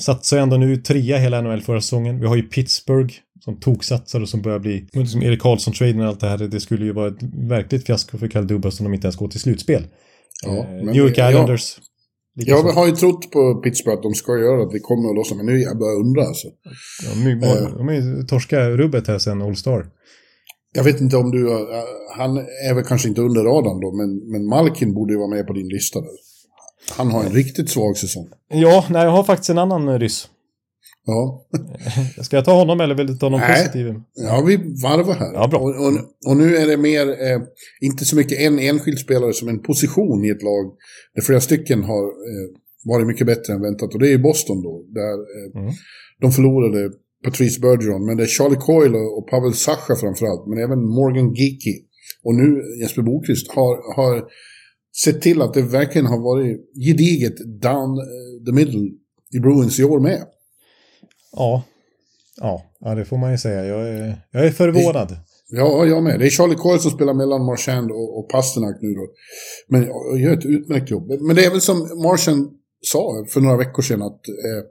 [0.00, 2.20] satsar ändå nu trea hela NHL förra säsongen.
[2.20, 6.20] Vi har ju Pittsburgh som toksatsar och som börjar bli, som Erik Karlsson-traden och allt
[6.20, 6.38] det här.
[6.38, 9.28] Det skulle ju vara ett verkligt fiasko för Kyle Dubas om de inte ens går
[9.28, 9.86] till slutspel.
[10.42, 11.76] Ja, eh, New York Islanders.
[11.78, 11.84] Ja.
[12.46, 15.36] Jag har ju trott på Pittsburgh att de ska göra att det kommer att lossna,
[15.36, 16.48] men nu jag börjar undra alltså.
[17.04, 19.86] Ja, mycket, de har ju torskat rubbet här sen All Star.
[20.72, 21.48] Jag vet inte om du,
[22.16, 22.36] han
[22.70, 25.52] är väl kanske inte under radarn då, men, men Malkin borde ju vara med på
[25.52, 26.10] din lista där.
[26.96, 28.28] Han har en riktigt svag säsong.
[28.48, 30.28] Ja, nej, jag har faktiskt en annan ryss.
[31.06, 31.46] Ja.
[32.22, 33.62] Ska jag ta honom eller vill du ta någon Nej.
[33.62, 33.94] positiv?
[34.14, 35.32] Ja, vi varvar här.
[35.34, 35.58] Ja, bra.
[35.58, 35.92] Och, och,
[36.26, 37.40] och nu är det mer, eh,
[37.80, 40.72] inte så mycket en enskild spelare som en position i ett lag.
[41.14, 42.46] Där flera stycken har eh,
[42.84, 43.94] varit mycket bättre än väntat.
[43.94, 44.84] Och det är Boston då.
[44.88, 45.72] Där eh, mm.
[46.20, 46.90] de förlorade
[47.24, 48.06] Patrice Bergeron.
[48.06, 50.46] Men det är Charlie Coyle och Pavel Sacha framförallt.
[50.46, 51.74] Men även Morgan Geeky.
[52.24, 54.24] Och nu Jesper Bokvist har, har
[55.04, 58.90] sett till att det verkligen har varit gediget down eh, the middle
[59.36, 60.26] i Bruins i år med.
[61.32, 61.62] Ja.
[62.40, 63.64] ja, ja, det får man ju säga.
[63.64, 65.16] Jag är, jag är förvånad.
[65.52, 66.20] Ja, jag med.
[66.20, 69.06] Det är Charlie Coyle som spelar mellan Marchand och, och Pasternak nu då.
[69.68, 69.82] Men
[70.20, 71.10] gör ett utmärkt jobb.
[71.20, 72.50] Men det är väl som Marchand
[72.82, 74.62] sa för några veckor sedan att eh,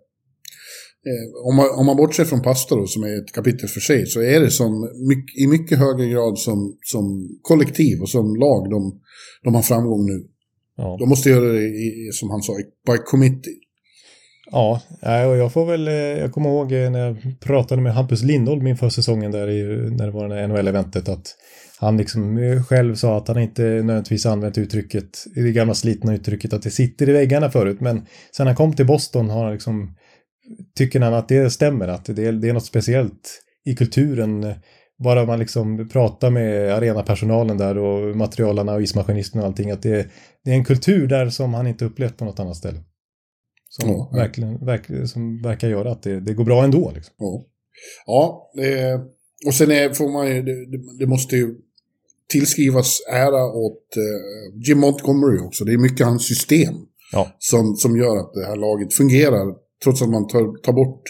[1.09, 4.05] eh, om, man, om man bortser från Pasta då, som är ett kapitel för sig,
[4.05, 4.89] så är det som
[5.37, 9.01] i mycket högre grad som, som kollektiv och som lag de,
[9.43, 10.27] de har framgång nu.
[10.77, 10.97] Ja.
[10.99, 12.53] De måste göra det, i, som han sa,
[12.87, 13.55] by committee.
[14.51, 18.23] Ja, och jag får väl, eh, jag kommer ihåg eh, när jag pratade med Hampus
[18.23, 21.35] Lindholm inför säsongen där i, när det var det NHL-eventet att
[21.79, 26.53] han liksom eh, själv sa att han inte nödvändigtvis använt uttrycket, det gamla slitna uttrycket
[26.53, 29.95] att det sitter i väggarna förut, men sen han kom till Boston har han liksom,
[30.77, 34.53] tycker han att det stämmer, att det är, det är något speciellt i kulturen.
[35.03, 40.07] Bara man liksom pratar med arenapersonalen där och materialarna och ismaskinisterna och allting, att det,
[40.43, 42.79] det är en kultur där som han inte upplevt på något annat ställe.
[43.69, 46.91] Som, ja, verkligen, verkligen, som verkar göra att det, det går bra ändå.
[46.95, 47.13] Liksom.
[47.17, 47.45] Ja,
[48.05, 49.01] ja det,
[49.47, 50.65] och sen är, får man ju, det,
[50.99, 51.55] det, måste ju
[52.29, 55.65] tillskrivas ära åt uh, Jim Montgomery också.
[55.65, 56.75] Det är mycket hans system
[57.11, 57.31] ja.
[57.39, 59.55] som, som gör att det här laget fungerar.
[59.83, 61.03] Trots att man tar, tar bort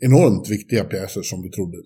[0.00, 1.76] enormt viktiga pjäser som vi trodde.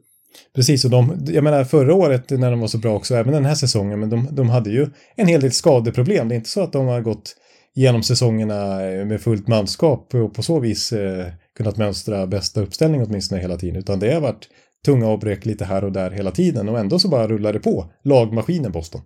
[0.54, 3.44] Precis, och de, jag menar förra året när de var så bra också, även den
[3.44, 6.28] här säsongen, men de, de hade ju en hel del skadeproblem.
[6.28, 7.36] Det är inte så att de har gått
[7.78, 11.26] genom säsongerna eh, med fullt manskap och på så vis eh,
[11.56, 13.76] kunnat mönstra bästa uppställning åtminstone hela tiden.
[13.76, 14.48] Utan det har varit
[14.84, 17.92] tunga avbräck lite här och där hela tiden och ändå så bara rullar det på.
[18.04, 19.00] Lagmaskinen Boston.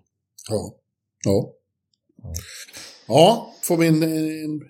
[0.50, 0.74] Ja.
[1.24, 1.52] Ja.
[3.08, 4.60] Ja, får vi en, en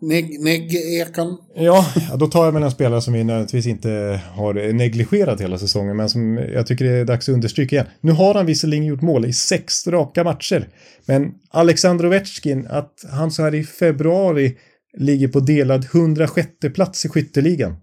[0.00, 1.38] Negg-ekan?
[1.54, 1.86] Ja,
[2.18, 6.10] då tar jag med en spelare som vi nödvändigtvis inte har negligerat hela säsongen, men
[6.10, 7.86] som jag tycker det är dags att understryka igen.
[8.00, 10.68] Nu har han visserligen gjort mål i sex raka matcher,
[11.06, 14.56] men Alexander Ovechkin, att han så här i februari
[14.98, 17.76] ligger på delad 106 plats i skytteligan.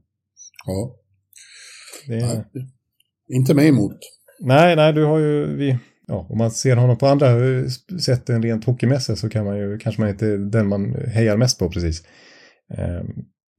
[0.66, 0.96] Ja.
[2.08, 2.16] Det...
[2.16, 2.44] Nej,
[3.34, 3.98] inte mig emot.
[4.40, 5.78] Nej, nej, du har ju, vi,
[6.08, 7.28] ja, om man ser honom på andra
[8.00, 11.38] sätt än rent hockeymässigt så kan man ju, kanske man inte är den man hejar
[11.38, 12.04] mest på precis.
[12.78, 13.08] Ehm,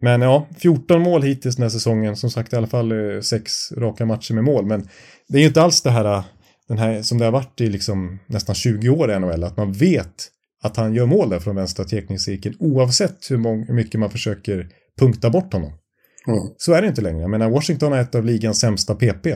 [0.00, 2.16] men ja, 14 mål hittills den här säsongen.
[2.16, 4.66] Som sagt i alla fall eh, sex raka matcher med mål.
[4.66, 4.88] Men
[5.28, 6.22] det är ju inte alls det här,
[6.68, 9.44] den här som det har varit i liksom nästan 20 år i NHL.
[9.44, 10.28] Att man vet
[10.62, 14.68] att han gör mål där från vänstra teckningscirkeln oavsett hur, mycket man försöker
[14.98, 15.72] punkta bort honom.
[16.26, 16.40] Mm.
[16.56, 17.20] Så är det inte längre.
[17.20, 19.26] Jag menar, Washington är ett av ligans sämsta PP.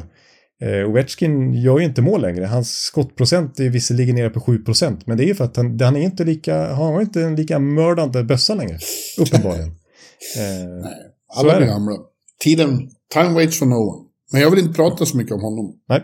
[0.63, 2.45] Eh, Ovechkin gör ju inte mål längre.
[2.45, 5.97] Hans skottprocent är visserligen nere på 7% men det är ju för att han, han
[5.97, 8.79] är inte lika, han har inte en lika mördande bössa längre.
[9.19, 9.69] Uppenbarligen.
[10.37, 10.93] eh, Nej,
[11.37, 11.97] alla blir gamla.
[12.41, 14.09] Tiden, time waits for no one.
[14.33, 15.75] Men jag vill inte prata så mycket om honom.
[15.89, 16.03] Nej.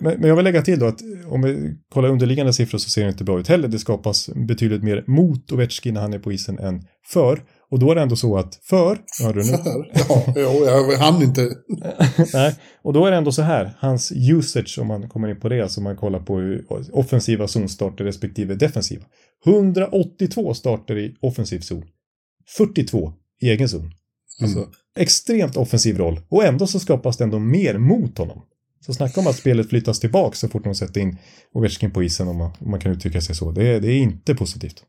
[0.00, 3.08] Men jag vill lägga till då att om vi kollar underliggande siffror så ser det
[3.08, 3.68] inte bra ut heller.
[3.68, 7.42] Det skapas betydligt mer mot Ovechkin när han är på isen än för.
[7.70, 8.98] Och då är det ändå så att för...
[9.22, 9.56] Hör du nu?
[9.56, 9.92] För?
[10.40, 11.50] Ja, jag hann inte.
[12.34, 13.70] Nej, och då är det ändå så här.
[13.78, 16.58] Hans usage, om man kommer in på det, alltså man kollar på
[16.92, 19.04] offensiva zonstarter respektive defensiva.
[19.46, 21.82] 182 starter i offensiv zon.
[22.56, 23.90] 42 i egen zon.
[24.42, 24.70] Alltså, mm.
[24.98, 26.20] extremt offensiv roll.
[26.28, 28.42] Och ändå så skapas det ändå mer mot honom.
[28.86, 31.18] Så snacka om att spelet flyttas tillbaka så fort de sätter in
[31.54, 33.50] Ovechkin på isen om man, om man kan uttrycka sig så.
[33.50, 34.82] Det, det är inte positivt.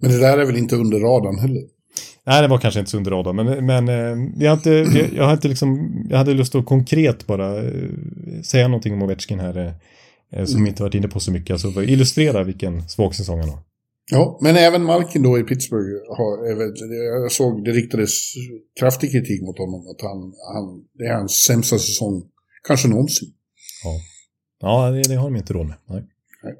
[0.00, 1.62] Men det där är väl inte under radarn heller?
[2.26, 5.12] Nej, det var kanske inte så under radarn, men, men eh, jag, har inte, jag,
[5.14, 7.90] jag, har inte liksom, jag hade lust att konkret bara eh,
[8.44, 9.74] säga någonting om Ovechkin här
[10.32, 13.58] eh, som inte varit inne på så mycket, alltså illustrera vilken svag säsong han har.
[14.10, 16.46] Ja, men även Malkin då i Pittsburgh har,
[17.22, 18.10] jag såg det riktades
[18.80, 20.18] kraftig kritik mot honom, att han,
[20.54, 22.22] han, det är hans sämsta säsong,
[22.66, 23.28] kanske någonsin.
[23.84, 24.00] Ja,
[24.60, 25.76] ja det, det har de inte råd med.
[25.88, 26.04] Nej.
[26.42, 26.54] Nej.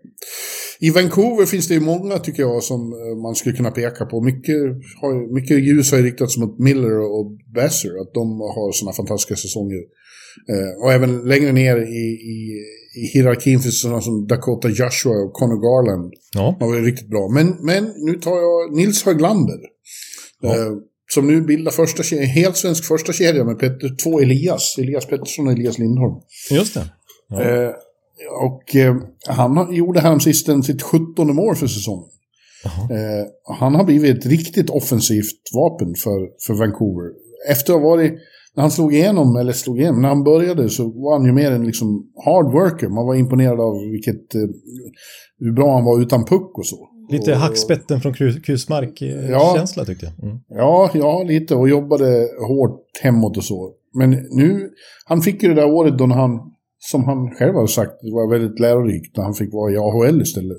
[0.81, 4.21] I Vancouver finns det ju många, tycker jag, som eh, man skulle kunna peka på.
[4.21, 4.57] Mycket,
[5.01, 9.37] har, mycket ljus har ju riktats mot Miller och Besser, att de har sådana fantastiska
[9.37, 9.83] säsonger.
[10.53, 12.37] Eh, och även längre ner i, i,
[13.01, 16.13] i hierarkin finns sådana som Dakota Joshua och Connor Garland.
[16.35, 16.57] Ja.
[16.61, 17.29] De var riktigt bra.
[17.29, 19.59] Men, men nu tar jag Nils Höglander.
[20.41, 20.57] Ja.
[20.57, 20.73] Eh,
[21.15, 24.79] som nu bildar första kedja, en helt svensk första kedja med Petter, två Elias.
[24.79, 26.15] Elias Pettersson och Elias Lindholm.
[26.51, 26.85] Just det.
[27.29, 27.43] Ja.
[27.43, 27.71] Eh,
[28.43, 28.97] och eh,
[29.27, 32.09] han gjorde häromsistens sitt 17 mål för säsongen.
[32.65, 37.11] Eh, han har blivit ett riktigt offensivt vapen för, för Vancouver.
[37.51, 38.13] Efter att ha varit,
[38.55, 41.53] när han slog igenom, eller slog igenom, när han började så var han ju mer
[41.53, 42.89] en liksom hard worker.
[42.89, 44.41] Man var imponerad av vilket, eh,
[45.39, 46.89] hur bra han var utan puck och så.
[47.11, 48.41] Lite och, hackspetten från Krus- Ja.
[48.43, 50.25] Kusmark-känsla tyckte jag.
[50.29, 50.39] Mm.
[50.49, 51.55] Ja, ja, lite.
[51.55, 53.73] Och jobbade hårt hemåt och så.
[53.95, 54.71] Men nu,
[55.05, 56.41] han fick ju det där året då han,
[56.79, 60.23] som han själv har sagt, det var väldigt lärorikt när han fick vara i AHL
[60.23, 60.59] istället.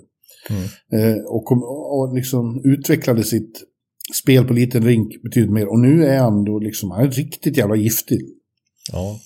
[0.93, 3.61] Eh, och, kom, och liksom utvecklade sitt
[4.23, 5.67] spel på liten rink betydligt mer.
[5.67, 8.19] Och nu är han då liksom, han är riktigt jävla giftig.
[8.91, 9.19] Ja.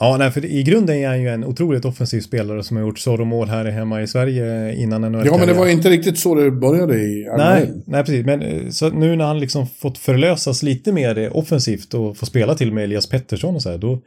[0.00, 2.98] Ja, nej, för i grunden är han ju en otroligt offensiv spelare som har gjort
[2.98, 5.26] sorromål här hemma i Sverige innan NHL.
[5.26, 7.36] Ja, men det var inte riktigt så det började i NHL.
[7.36, 8.26] Nej, nej, precis.
[8.26, 12.54] Men eh, så nu när han liksom fått förlösas lite mer offensivt och få spela
[12.54, 14.02] till med Elias Pettersson och så här, då...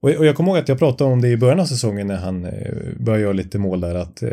[0.00, 2.44] Och jag kommer ihåg att jag pratade om det i början av säsongen när han
[2.44, 2.52] eh,
[3.00, 4.28] började göra lite mål där, att eh,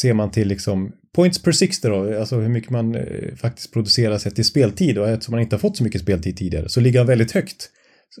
[0.00, 2.96] ser man till liksom points per 60 då, alltså hur mycket man
[3.36, 6.68] faktiskt producerar sett i speltid och eftersom han inte har fått så mycket speltid tidigare
[6.68, 7.70] så ligger han väldigt högt.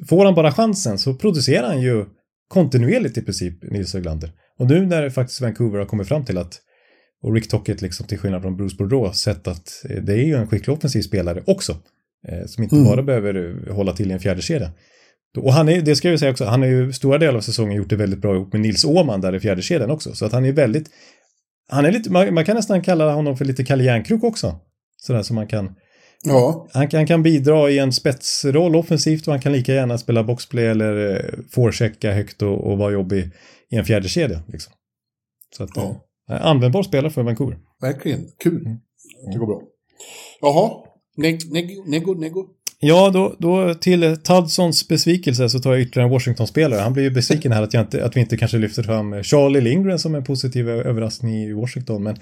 [0.08, 2.04] Får han bara chansen så producerar han ju
[2.48, 4.32] kontinuerligt i princip, Nils Höglander.
[4.58, 6.60] Och nu när faktiskt Vancouver har kommit fram till att
[7.22, 10.34] och Rick Tockett, liksom, till skillnad från Bruce Boudreau, sett att eh, det är ju
[10.34, 11.76] en skicklig offensiv spelare också.
[12.28, 14.70] Eh, som inte bara behöver eh, hålla till i en fjärde kedja.
[15.38, 17.76] Och han är, det ska jag säga också, han har ju stora delar av säsongen
[17.76, 20.14] gjort det väldigt bra ihop med Nils Åhman där i fjärde kedjan också.
[20.14, 20.90] Så att han är väldigt,
[21.68, 24.60] han är lite, man, man kan nästan kalla honom för lite Kalle Järnkrok också.
[24.96, 25.74] Sådär som man kan,
[26.26, 29.98] Ja, han, kan- han kan bidra i en spetsroll offensivt och han kan lika gärna
[29.98, 33.30] spela boxplay eller eh, forechecka högt och, och vara jobbig
[33.70, 34.40] i en fjärde kedja.
[34.48, 34.72] Liksom.
[35.56, 36.04] Så att, Ja.
[36.30, 37.58] eh, användbar spelare för Vancouver.
[37.80, 38.20] verkligen.
[38.42, 38.66] Kul.
[38.66, 38.78] Mm.
[39.32, 39.62] Det går bra.
[40.40, 40.70] Jaha,
[41.16, 42.46] neg, nego, nego, nego.
[42.84, 46.80] Ja, då, då till Tudsons besvikelse så tar jag ytterligare en Washington-spelare.
[46.80, 49.98] Han blir ju besviken här att, inte, att vi inte kanske lyfter fram Charlie Lindgren
[49.98, 52.02] som en positiv överraskning i Washington.
[52.02, 52.16] Men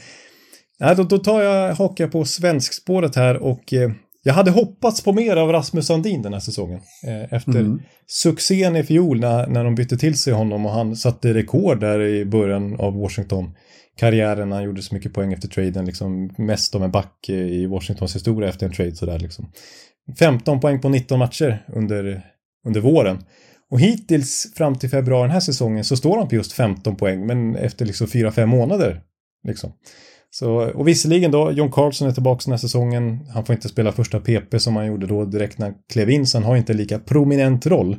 [0.81, 3.91] nej, då, då tar jag, hakar på svenskspåret här och eh,
[4.23, 6.81] jag hade hoppats på mer av Rasmus Sandin den här säsongen.
[7.07, 11.35] Eh, efter succén i fjol när, när de bytte till sig honom och han satte
[11.35, 13.55] rekord där i början av Washington
[13.97, 14.53] karriären.
[14.53, 18.15] Han gjorde så mycket poäng efter traden, liksom mest om en back eh, i Washingtons
[18.15, 19.53] historia efter en trade sådär liksom.
[20.19, 22.23] 15 poäng på 19 matcher under,
[22.67, 23.19] under våren.
[23.71, 27.27] Och hittills fram till februari den här säsongen så står han på just 15 poäng,
[27.27, 29.01] men efter liksom 4-5 månader.
[29.47, 29.73] Liksom.
[30.33, 33.27] Så, och visserligen då, John Carlson är tillbaka den här säsongen.
[33.35, 36.27] Han får inte spela första PP som han gjorde då direkt när han klev in,
[36.27, 37.97] så han har inte lika prominent roll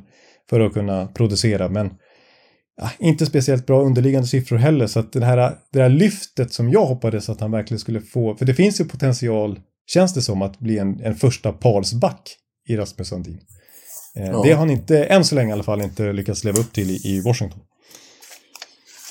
[0.49, 1.89] för att kunna producera, men
[2.77, 6.69] ja, inte speciellt bra underliggande siffror heller, så att det här, det här lyftet som
[6.69, 10.41] jag hoppades att han verkligen skulle få, för det finns ju potential, känns det som,
[10.41, 12.35] att bli en, en första parsback
[12.67, 13.39] i Rasmus Sandin.
[14.15, 14.41] Eh, Ja.
[14.43, 16.89] Det har han inte, än så länge i alla fall, inte lyckats leva upp till
[16.89, 17.59] i, i Washington.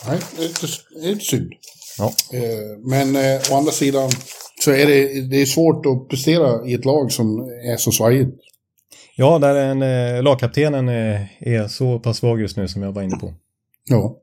[0.08, 0.66] Nej, det är lite,
[1.02, 1.52] det är lite synd.
[1.98, 2.12] Ja.
[2.32, 4.10] Eh, men eh, å andra sidan
[4.64, 7.38] så är det, det är svårt att prestera i ett lag som
[7.72, 8.36] är så svajigt.
[9.16, 13.16] Ja, där en, eh, lagkaptenen är så pass svag just nu som jag var inne
[13.16, 13.34] på.
[13.88, 14.16] Ja.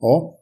[0.00, 0.32] Ja.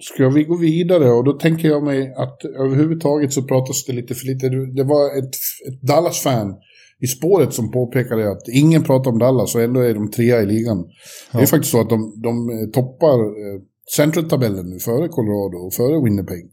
[0.00, 1.10] Ska vi gå vidare?
[1.10, 4.48] Och då tänker jag mig att överhuvudtaget så pratas det lite för lite.
[4.48, 5.34] Det var ett,
[5.68, 6.56] ett Dallas-fan
[7.00, 10.46] i spåret som påpekade att ingen pratar om Dallas och ändå är de trea i
[10.46, 10.84] ligan.
[11.32, 13.60] Det är faktiskt så att de, de toppar eh,
[13.96, 16.50] Central-tabellen nu före Colorado och före Winnipeg.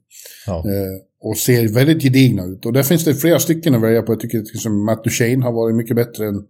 [0.48, 0.58] Ja.
[0.58, 0.96] Eh,
[1.30, 2.66] och ser väldigt gedigna ut.
[2.66, 4.12] Och där finns det flera stycken att välja på.
[4.12, 6.44] Jag tycker till exempel Matt Duchene har varit mycket bättre än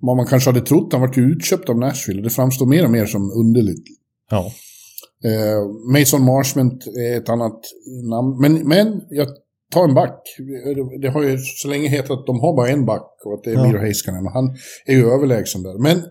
[0.00, 0.92] vad man kanske hade trott.
[0.92, 3.84] Han var ju utköpt av Nashville det framstår mer och mer som underligt.
[4.30, 4.52] Ja.
[5.24, 7.60] Eh, Mason Marshment är ett annat
[8.10, 8.40] namn.
[8.40, 9.28] Men, men jag
[9.72, 10.20] tar en back.
[11.02, 13.50] Det- har ju så länge hetat att de har bara en back och att det
[13.50, 13.66] är Ja.
[13.66, 14.26] Miro Heiskanen.
[14.26, 14.56] Han
[14.86, 15.78] är ju överlägsen där.
[15.78, 16.02] Men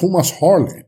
[0.00, 0.82] Thomas Harley.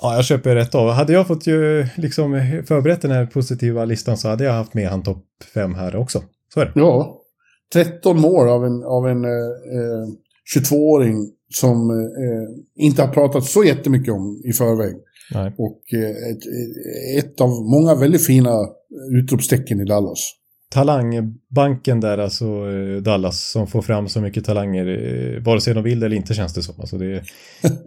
[0.00, 0.90] Ja, jag köper rätt av.
[0.90, 4.88] Hade jag fått ju liksom förberett den här positiva listan så hade jag haft med
[4.88, 5.24] han topp
[5.54, 6.22] 5 här också.
[6.54, 6.72] Så är det.
[6.74, 7.20] Ja.
[7.72, 10.08] 13 mål av en, av en eh,
[10.56, 14.94] 22-åring som eh, inte har pratat så jättemycket om i förväg.
[15.34, 15.54] Nej.
[15.58, 16.42] Och eh, ett,
[17.24, 18.58] ett av många väldigt fina
[19.22, 20.18] utropstecken i Dallas.
[20.74, 25.84] Talangbanken där, alltså eh, Dallas, som får fram så mycket talanger, eh, vare sig de
[25.84, 26.74] vill eller inte känns det som.
[26.78, 27.22] Alltså det är,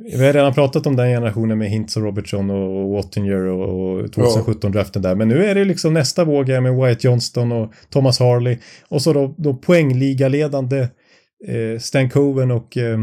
[0.18, 4.06] vi har redan pratat om den generationen med Hintz och Robertson och Wattinger och, och
[4.06, 8.20] 2017-draften där, men nu är det liksom nästa våg här med Wyatt Johnston och Thomas
[8.20, 8.58] Harley
[8.90, 10.80] och så då, då poängligaledande
[11.48, 13.00] eh, Stan Coven och eh,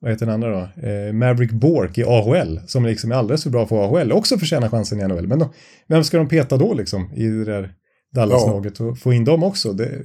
[0.00, 0.88] vad heter den andra då?
[0.88, 4.68] Eh, Maverick Bork i AHL, som liksom är alldeles för bra för AHL, också förtjänar
[4.68, 5.26] chansen i NHL.
[5.26, 5.52] Men då,
[5.88, 7.72] vem ska de peta då liksom i det där
[8.14, 9.72] Dallas-laget och få in dem också?
[9.72, 10.02] Det,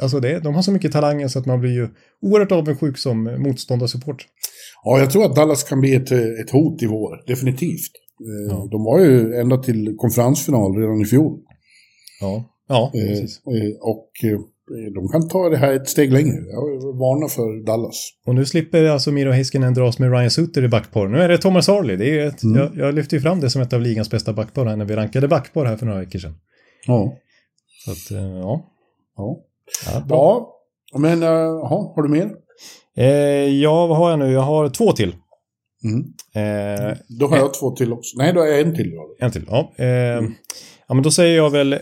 [0.00, 1.88] alltså det, de har så mycket talanger så att man blir ju
[2.22, 4.26] oerhört avundsjuk som motståndarsupport.
[4.84, 7.90] Ja, jag tror att Dallas kan bli ett, ett hot i vår, definitivt.
[8.20, 8.68] Eh, Ja.
[8.70, 11.38] De var ju ända till konferensfinal redan i fjol.
[12.20, 13.40] Ja, ja Eh, precis.
[13.46, 14.10] eh, och
[14.94, 16.34] de kan ta det här ett steg längre.
[16.36, 16.62] Jag
[16.98, 17.96] varnar för Dallas.
[18.26, 21.08] Och nu slipper alltså Miro Heiskanen dras med Ryan Suter i backpar.
[21.08, 21.96] Nu är det Thomas Harley.
[21.96, 24.66] Det är ett, jag, jag lyfte ju fram det som ett av ligans bästa backpar
[24.66, 26.34] här när vi rankade backpar här för några veckor sedan.
[26.86, 27.16] Ja.
[27.84, 28.66] Så att, eh, ja.
[29.16, 29.36] Ja,
[29.94, 30.52] Ja, bra.
[30.92, 32.30] ja men uh, ja, har du mer?
[32.96, 33.06] Eh,
[33.62, 34.32] ja, vad har jag nu?
[34.32, 35.14] Jag har två till.
[35.84, 36.00] Mm.
[36.34, 38.18] Eh, Då har jag två till också.
[38.18, 38.92] Nej, då har jag en till.
[39.20, 39.72] En till, ja.
[39.76, 39.86] Eh,
[40.88, 41.78] ja, men då säger jag väl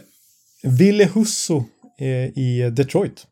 [0.63, 1.65] Ville Husso
[2.01, 3.27] eh, i Detroit.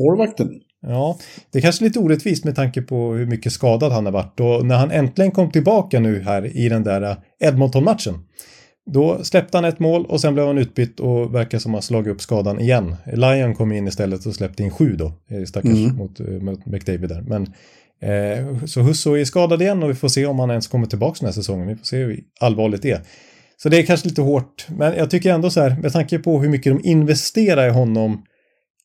[0.00, 0.50] Målvakten.
[0.82, 1.18] Ja,
[1.50, 4.40] det är kanske lite orättvist med tanke på hur mycket skadad han har varit.
[4.40, 8.14] Och när han äntligen kom tillbaka nu här i den där Edmonton-matchen.
[8.92, 11.82] Då släppte han ett mål och sen blev han utbytt och verkar som att ha
[11.82, 12.96] slagit upp skadan igen.
[13.12, 15.96] Lion kom in istället och släppte in sju då, eh, stackars Mm.
[15.96, 17.22] mot, eh, mot McDavid där.
[17.22, 17.42] Men,
[18.02, 21.16] eh, så Husso är skadad igen och vi får se om han ens kommer tillbaka
[21.20, 21.68] den här säsongen.
[21.68, 23.00] Vi får se hur allvarligt det är.
[23.56, 26.40] Så det är kanske lite hårt, men jag tycker ändå så här, med tanke på
[26.40, 28.22] hur mycket de investerar i honom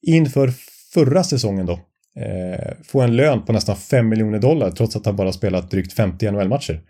[0.08, 0.54] inför
[0.94, 1.74] förra säsongen då,
[2.22, 5.94] eh, få en lön på nästan 5 miljoner dollar trots att han bara spelat drygt
[5.94, 6.82] 50 NHL-matcher.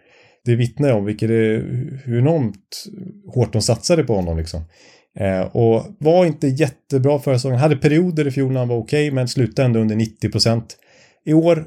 [0.46, 1.64] Det vittnar om vilket det,
[2.04, 2.86] hur enormt
[3.34, 4.62] hårt de satsade på honom liksom.
[5.20, 7.60] Eh, och var inte jättebra förra säsongen.
[7.60, 10.78] Hade perioder i fjol när han var okej, men slutade ändå under 90 procent.
[11.26, 11.66] I år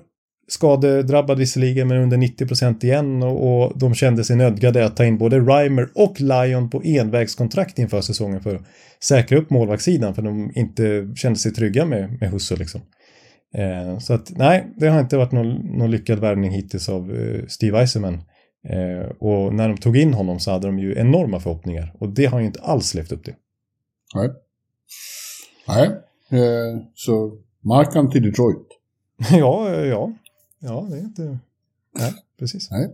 [0.49, 5.05] skadedrabbad visserligen, men under 90 procent igen och, och de kände sig nödgade att ta
[5.05, 8.63] in både Reimer och Lion på envägskontrakt inför säsongen för att
[9.03, 12.81] säkra upp målvaktssidan för de inte kände sig trygga med, med Husse liksom.
[13.55, 17.47] Eh, så att nej, det har inte varit någon, någon lyckad värvning hittills av eh,
[17.49, 18.23] Steve Eisenman.
[18.69, 22.27] Eh, och när de tog in honom så hade de ju enorma förhoppningar och det
[22.27, 23.35] har ju inte alls levt upp till.
[24.15, 24.31] Nej.
[25.69, 25.87] Nej.
[26.41, 28.67] Eh, så markan till Detroit.
[29.31, 30.13] ja, eh, ja,
[30.59, 31.39] ja, det är inte...
[31.99, 32.71] Nej, precis.
[32.71, 32.89] Nej.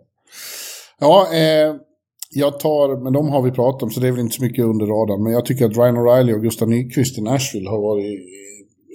[0.98, 1.74] Ja, eh,
[2.30, 4.64] jag tar, men de har vi pratat om så det är väl inte så mycket
[4.64, 5.22] under radarn.
[5.22, 8.20] Men jag tycker att Ryan O'Reilly och Gustav Nyqvist i Nashville har varit,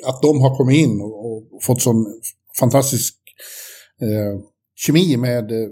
[0.06, 2.06] att de har kommit in och, och fått sån
[2.60, 3.16] fantastisk
[4.02, 4.42] eh,
[4.86, 5.68] kemi med eh,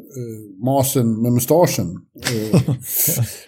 [0.65, 1.87] masen med mustaschen.
[2.15, 2.61] Eh,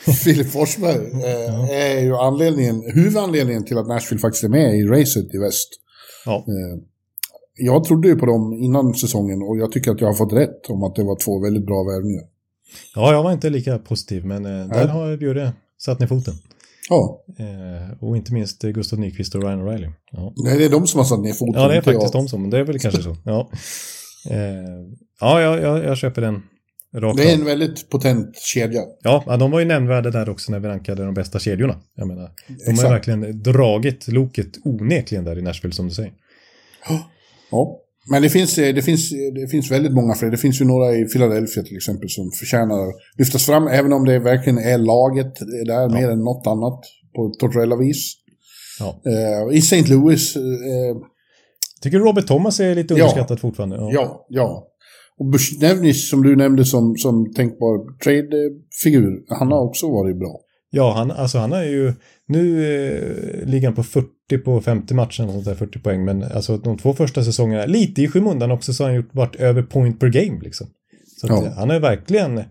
[0.24, 5.36] Filip Forsberg eh, är ju anledningen, huvudanledningen till att Nashville faktiskt är med i racet
[5.36, 5.70] i väst.
[6.26, 6.36] Ja.
[6.38, 6.84] Eh,
[7.56, 10.70] jag trodde ju på dem innan säsongen och jag tycker att jag har fått rätt
[10.70, 12.24] om att det var två väldigt bra värvningar.
[12.96, 16.34] ja, jag var inte lika positiv, men eh, där har Bjurre satt ner foten.
[16.90, 19.92] Ja, Eh, och inte minst Gustav Nyqvist och Ryan O'Reilly.
[20.12, 20.34] Ja.
[20.36, 21.62] nej, det är de som har satt ner foten.
[21.62, 22.24] Ja, det är faktiskt jag.
[22.24, 23.16] de som, det är väl kanske så.
[23.26, 23.52] Ja,
[25.20, 26.42] ja jag, jag, jag köper den
[26.96, 28.82] rakt Det är en väldigt potent kedja.
[29.02, 31.76] Ja, ja, de var ju nämnvärda där också när vi rankade de bästa kedjorna.
[31.96, 32.92] Jag menar, de har ju Exakt.
[32.92, 36.12] verkligen dragit loket onekligen där i Nashville som du säger.
[37.52, 37.80] Ja.
[38.12, 40.30] Men det finns, eh, det, finns, det finns väldigt många fler.
[40.30, 43.68] Det finns ju några i Philadelphia till exempel som förtjänar att lyftas fram.
[43.68, 45.34] Även om det verkligen är laget
[45.66, 46.80] där mer än något annat
[47.16, 48.16] på Tortorella-vis.
[48.80, 49.02] Ja.
[49.06, 49.84] Eh, I St.
[49.94, 50.42] Louis, eh,
[51.82, 53.04] Tycker Robert Thomas är lite Ja.
[53.04, 53.76] underskattad fortfarande?
[53.76, 54.66] ja, ja.
[55.18, 60.40] Och Bushnevnis som du nämnde som, som tänkbar trade-figur, han har också varit bra.
[60.72, 61.94] Ja, han, alltså han är ju...
[62.28, 66.06] Nu eh, ligger han på 40 på 50 matcher, sånt där, 40 poäng.
[66.06, 69.36] Men alltså de två första säsongerna, lite i skymundan också, så har han gjort, varit
[69.36, 70.68] över point per game liksom.
[71.22, 71.46] Så Ja.
[71.46, 72.44] eh, han är verkligen...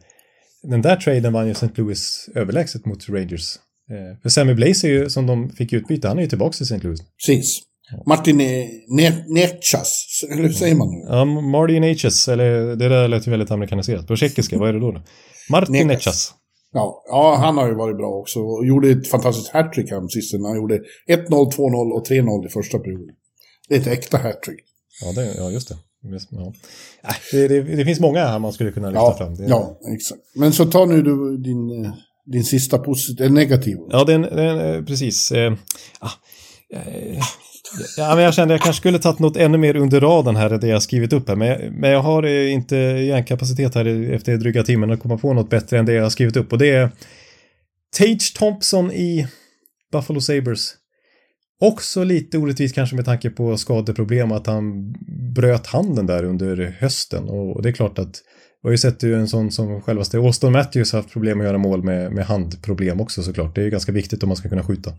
[0.62, 1.68] Den där traden vann ju St.
[1.74, 3.56] Louis överlägset mot Rangers.
[3.90, 6.62] Eh, för Sammy Blaze är ju, som de fick utbyta, han är ju tillbaka i
[6.62, 6.78] St.
[6.78, 7.00] Louis.
[7.26, 7.60] Precis.
[8.06, 11.06] Martin Ne- Ne- Nechas, eller hur säger man nu?
[11.08, 14.06] Ja, Marty Natchez, eller det där lät ju väldigt amerikaniserat.
[14.06, 15.02] På tjeckiska, vad är det då?
[15.50, 15.86] Martin.
[15.86, 16.34] Natchez.
[16.72, 18.40] Ja, ja, han har ju varit bra också.
[18.40, 20.34] Och gjorde ett fantastiskt hattrick här sist.
[20.46, 20.74] Han gjorde
[21.08, 23.14] 1-0, 2-0 och 3-0 i första perioden.
[23.68, 24.60] Det är ett äkta hattrick.
[25.04, 25.76] Ja, det, ja, just det.
[26.30, 26.52] Ja.
[27.04, 29.34] Äh, Det, det, det finns många här man skulle kunna lyfta Ja, fram.
[29.34, 30.20] Det, ja, exakt.
[30.34, 31.90] Men så ta nu du din, eh,
[32.26, 33.76] din sista positiv, eh, negativ.
[33.90, 35.32] Ja, den, den, eh, precis.
[35.32, 35.52] Eh,
[36.00, 36.10] ah,
[36.74, 37.22] eh,
[37.96, 40.50] ja, men jag kände att jag kanske skulle tagit något ännu mer under raden här
[40.50, 41.36] än det jag skrivit upp här.
[41.36, 45.32] Men, jag- men jag har eh, inte hjärnkapacitet här efter dryga timmen att komma på
[45.32, 46.52] något bättre än det jag har skrivit upp.
[46.52, 46.90] Och det är
[47.98, 49.26] Tage Thompson i
[49.92, 50.74] Buffalo Sabres.
[51.60, 54.92] Också lite orättvist kanske med tanke på skadeproblem att han
[55.34, 57.24] bröt handen där under hösten.
[57.24, 58.16] Och, och det är klart att
[58.62, 61.58] vi har ju sett ju en sån som självaste Austin Matthews haft problem att göra
[61.58, 63.54] mål med, med handproblem också såklart.
[63.54, 64.92] Det är ju ganska viktigt om man ska kunna skjuta.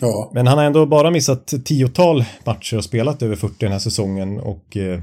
[0.00, 3.78] Ja, Men han har ändå bara missat tiotal matcher och spelat över 40 den här
[3.78, 5.00] säsongen och eh,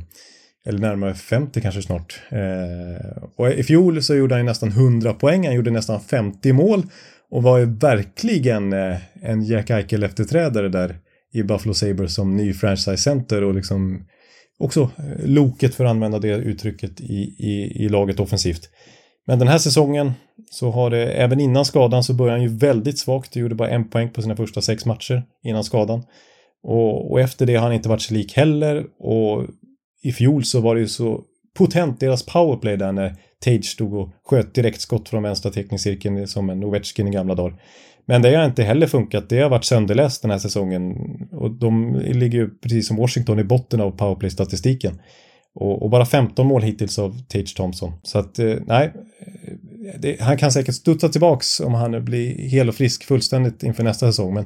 [0.65, 2.21] eller närmare 50 kanske snart.
[2.29, 6.53] Eh, och i fjol så gjorde han ju nästan 100 poäng, han gjorde nästan 50
[6.53, 6.83] mål
[7.31, 10.97] och var ju verkligen eh, en Jack Eichel efterträdare där
[11.33, 14.05] i Buffalo Sabres som ny franchise center och liksom
[14.63, 18.69] också eh, loket för att använda det uttrycket i, i, i laget offensivt.
[19.27, 20.11] Men den här säsongen
[20.51, 23.35] så har det, även innan skadan så började han ju väldigt svagt.
[23.35, 26.03] gjorde bara en poäng på sina första sex matcher innan skadan.
[26.63, 28.85] Och, och efter det har han inte varit sig lik heller.
[28.99, 29.45] Och
[30.03, 31.21] i fjol så var det ju så
[31.57, 36.63] potent deras powerplay där när Tage stod och sköt direktskott från vänstra teckningscirkeln som en
[36.63, 37.55] Ovechkin i gamla dagar.
[38.05, 39.29] Men det har inte heller funkat.
[39.29, 40.95] Det har varit sönderläst den här säsongen.
[41.31, 45.01] Och de ligger ju precis som Washington i botten av powerplay-statistiken.
[45.55, 47.91] Och, och bara 15 mål hittills av Tage Thompson.
[48.03, 48.93] Så att, eh, nej.
[49.99, 54.07] Det, han kan säkert studsa tillbaks om han blir hel och frisk fullständigt inför nästa
[54.07, 54.33] säsong.
[54.33, 54.45] Men,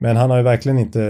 [0.00, 1.00] men han har ju verkligen inte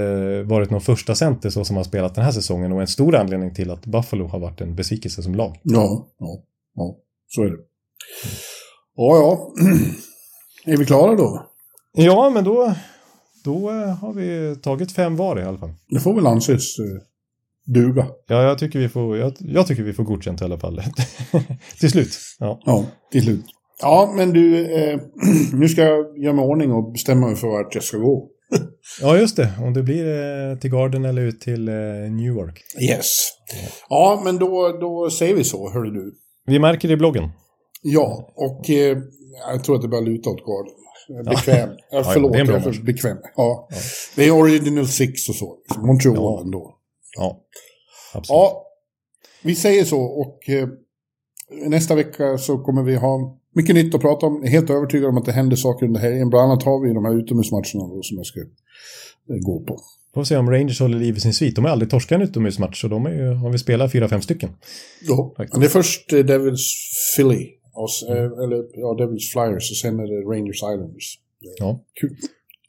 [0.43, 2.72] varit någon första center så som han spelat den här säsongen.
[2.72, 5.61] Och en stor anledning till att Buffalo har varit en besvikelse som lag.
[5.62, 6.43] ja, ja,
[6.74, 6.97] ja.
[7.26, 7.57] Så är det.
[8.97, 9.53] Ja, ja.
[10.72, 11.49] Är vi klara då?
[11.93, 12.74] Ja, men då,
[13.45, 15.74] då eh, har vi tagit fem var i alla fall.
[15.88, 16.84] Det får väl anses eh,
[17.66, 18.07] duga.
[18.26, 20.82] Ja, jag tycker vi får, jag, jag tycker vi får godkänt i alla fall.
[21.80, 22.18] till slut.
[22.38, 22.61] Ja.
[22.64, 23.45] Ja, till slut.
[23.82, 25.01] Ja, men du, eh,
[25.53, 28.28] nu ska jag göra mig ordning och bestämma mig för vart jag ska gå.
[29.01, 29.53] ja, just det.
[29.61, 31.74] Om det blir eh, till Garden eller ut till eh,
[32.11, 32.62] Newark.
[32.82, 33.28] Yes.
[33.88, 36.14] Ja, men då, då säger vi så, hörru du.
[36.47, 37.30] Vi märker det i bloggen.
[37.82, 38.99] Ja, och eh,
[39.53, 40.74] jag tror att det börjar luta åt Garden.
[41.18, 41.68] Är Bekväm.
[41.90, 42.76] Ja, förlåt, det är en bra jag är match.
[42.76, 43.16] för bekväm.
[43.36, 43.68] Ja.
[44.16, 45.56] Det är Original Six och så.
[45.78, 46.40] Montreal Ja.
[46.44, 46.76] ändå.
[47.16, 47.40] Ja,
[48.14, 48.28] absolut.
[48.28, 48.66] Ja,
[49.42, 50.68] vi säger så och eh,
[51.66, 54.34] nästa vecka så kommer vi ha mycket nytt att prata om.
[54.34, 56.30] Jag är helt övertygad om att det händer saker under helgen.
[56.30, 58.46] Bland annat har vi de här utomhusmatcherna då, som jag ska eh,
[59.40, 59.80] gå på.
[60.14, 61.56] Får se om Rangers håller liv i sin svit.
[61.56, 64.22] De har aldrig torskat en utomhusmatch, så de är ju, har vi spelat fyra, fem
[64.22, 64.50] stycken.
[65.02, 65.34] Ja.
[65.36, 66.74] Det är först eh, Devils
[67.16, 71.18] Philly, och, s- eh, eller ja, Devils Flyers och sen är det Rangers Islanders.
[71.58, 71.80] Ja.
[72.00, 72.16] Kul,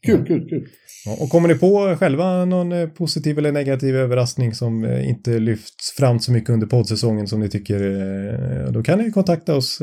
[0.06, 0.50] kul, kul.
[0.50, 0.68] kul.
[1.06, 5.40] Ja, och kommer ni på själva någon eh, positiv eller negativ överraskning som eh, inte
[5.40, 9.80] lyfts fram så mycket under poddsäsongen som ni tycker, då kan ni kontakta oss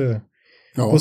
[0.76, 0.90] Ja.
[0.90, 0.98] på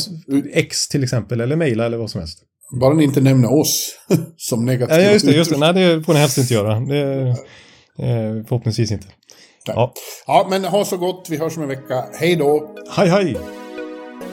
[0.54, 2.44] X till exempel, eller mejla eller vad som helst.
[2.80, 3.96] Bara ni inte nämner oss
[4.38, 5.02] som negativa.
[5.02, 5.58] Ja, just det, just det.
[5.58, 6.80] Nej, det får ni helst inte göra.
[6.80, 7.36] Det,
[8.48, 9.08] förhoppningsvis inte.
[9.68, 9.94] Ja.
[10.28, 11.28] Ja, men ha så gott.
[11.30, 12.04] Vi hörs om en vecka.
[12.20, 12.76] Hej då!
[12.92, 13.38] Hej, hej!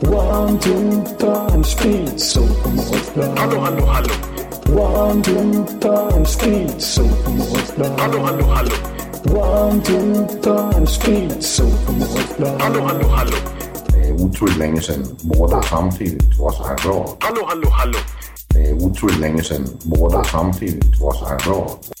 [0.00, 2.40] One, two, time, speed, so
[3.36, 4.14] Hallå, hallå, hallå.
[4.70, 7.02] One, two, time, speed, so
[7.98, 8.74] Hallå, hallå, hallå.
[9.34, 11.64] One, two, time, speed, so
[12.58, 13.36] Hallå, hallå, hallå.
[13.86, 17.16] Det er utroligt længe siden mor, der samtidig også har råd.
[17.22, 17.98] Hallå, hallå, hallå.
[18.52, 21.97] Det er utroligt længe siden mor, der samtidig også har råd.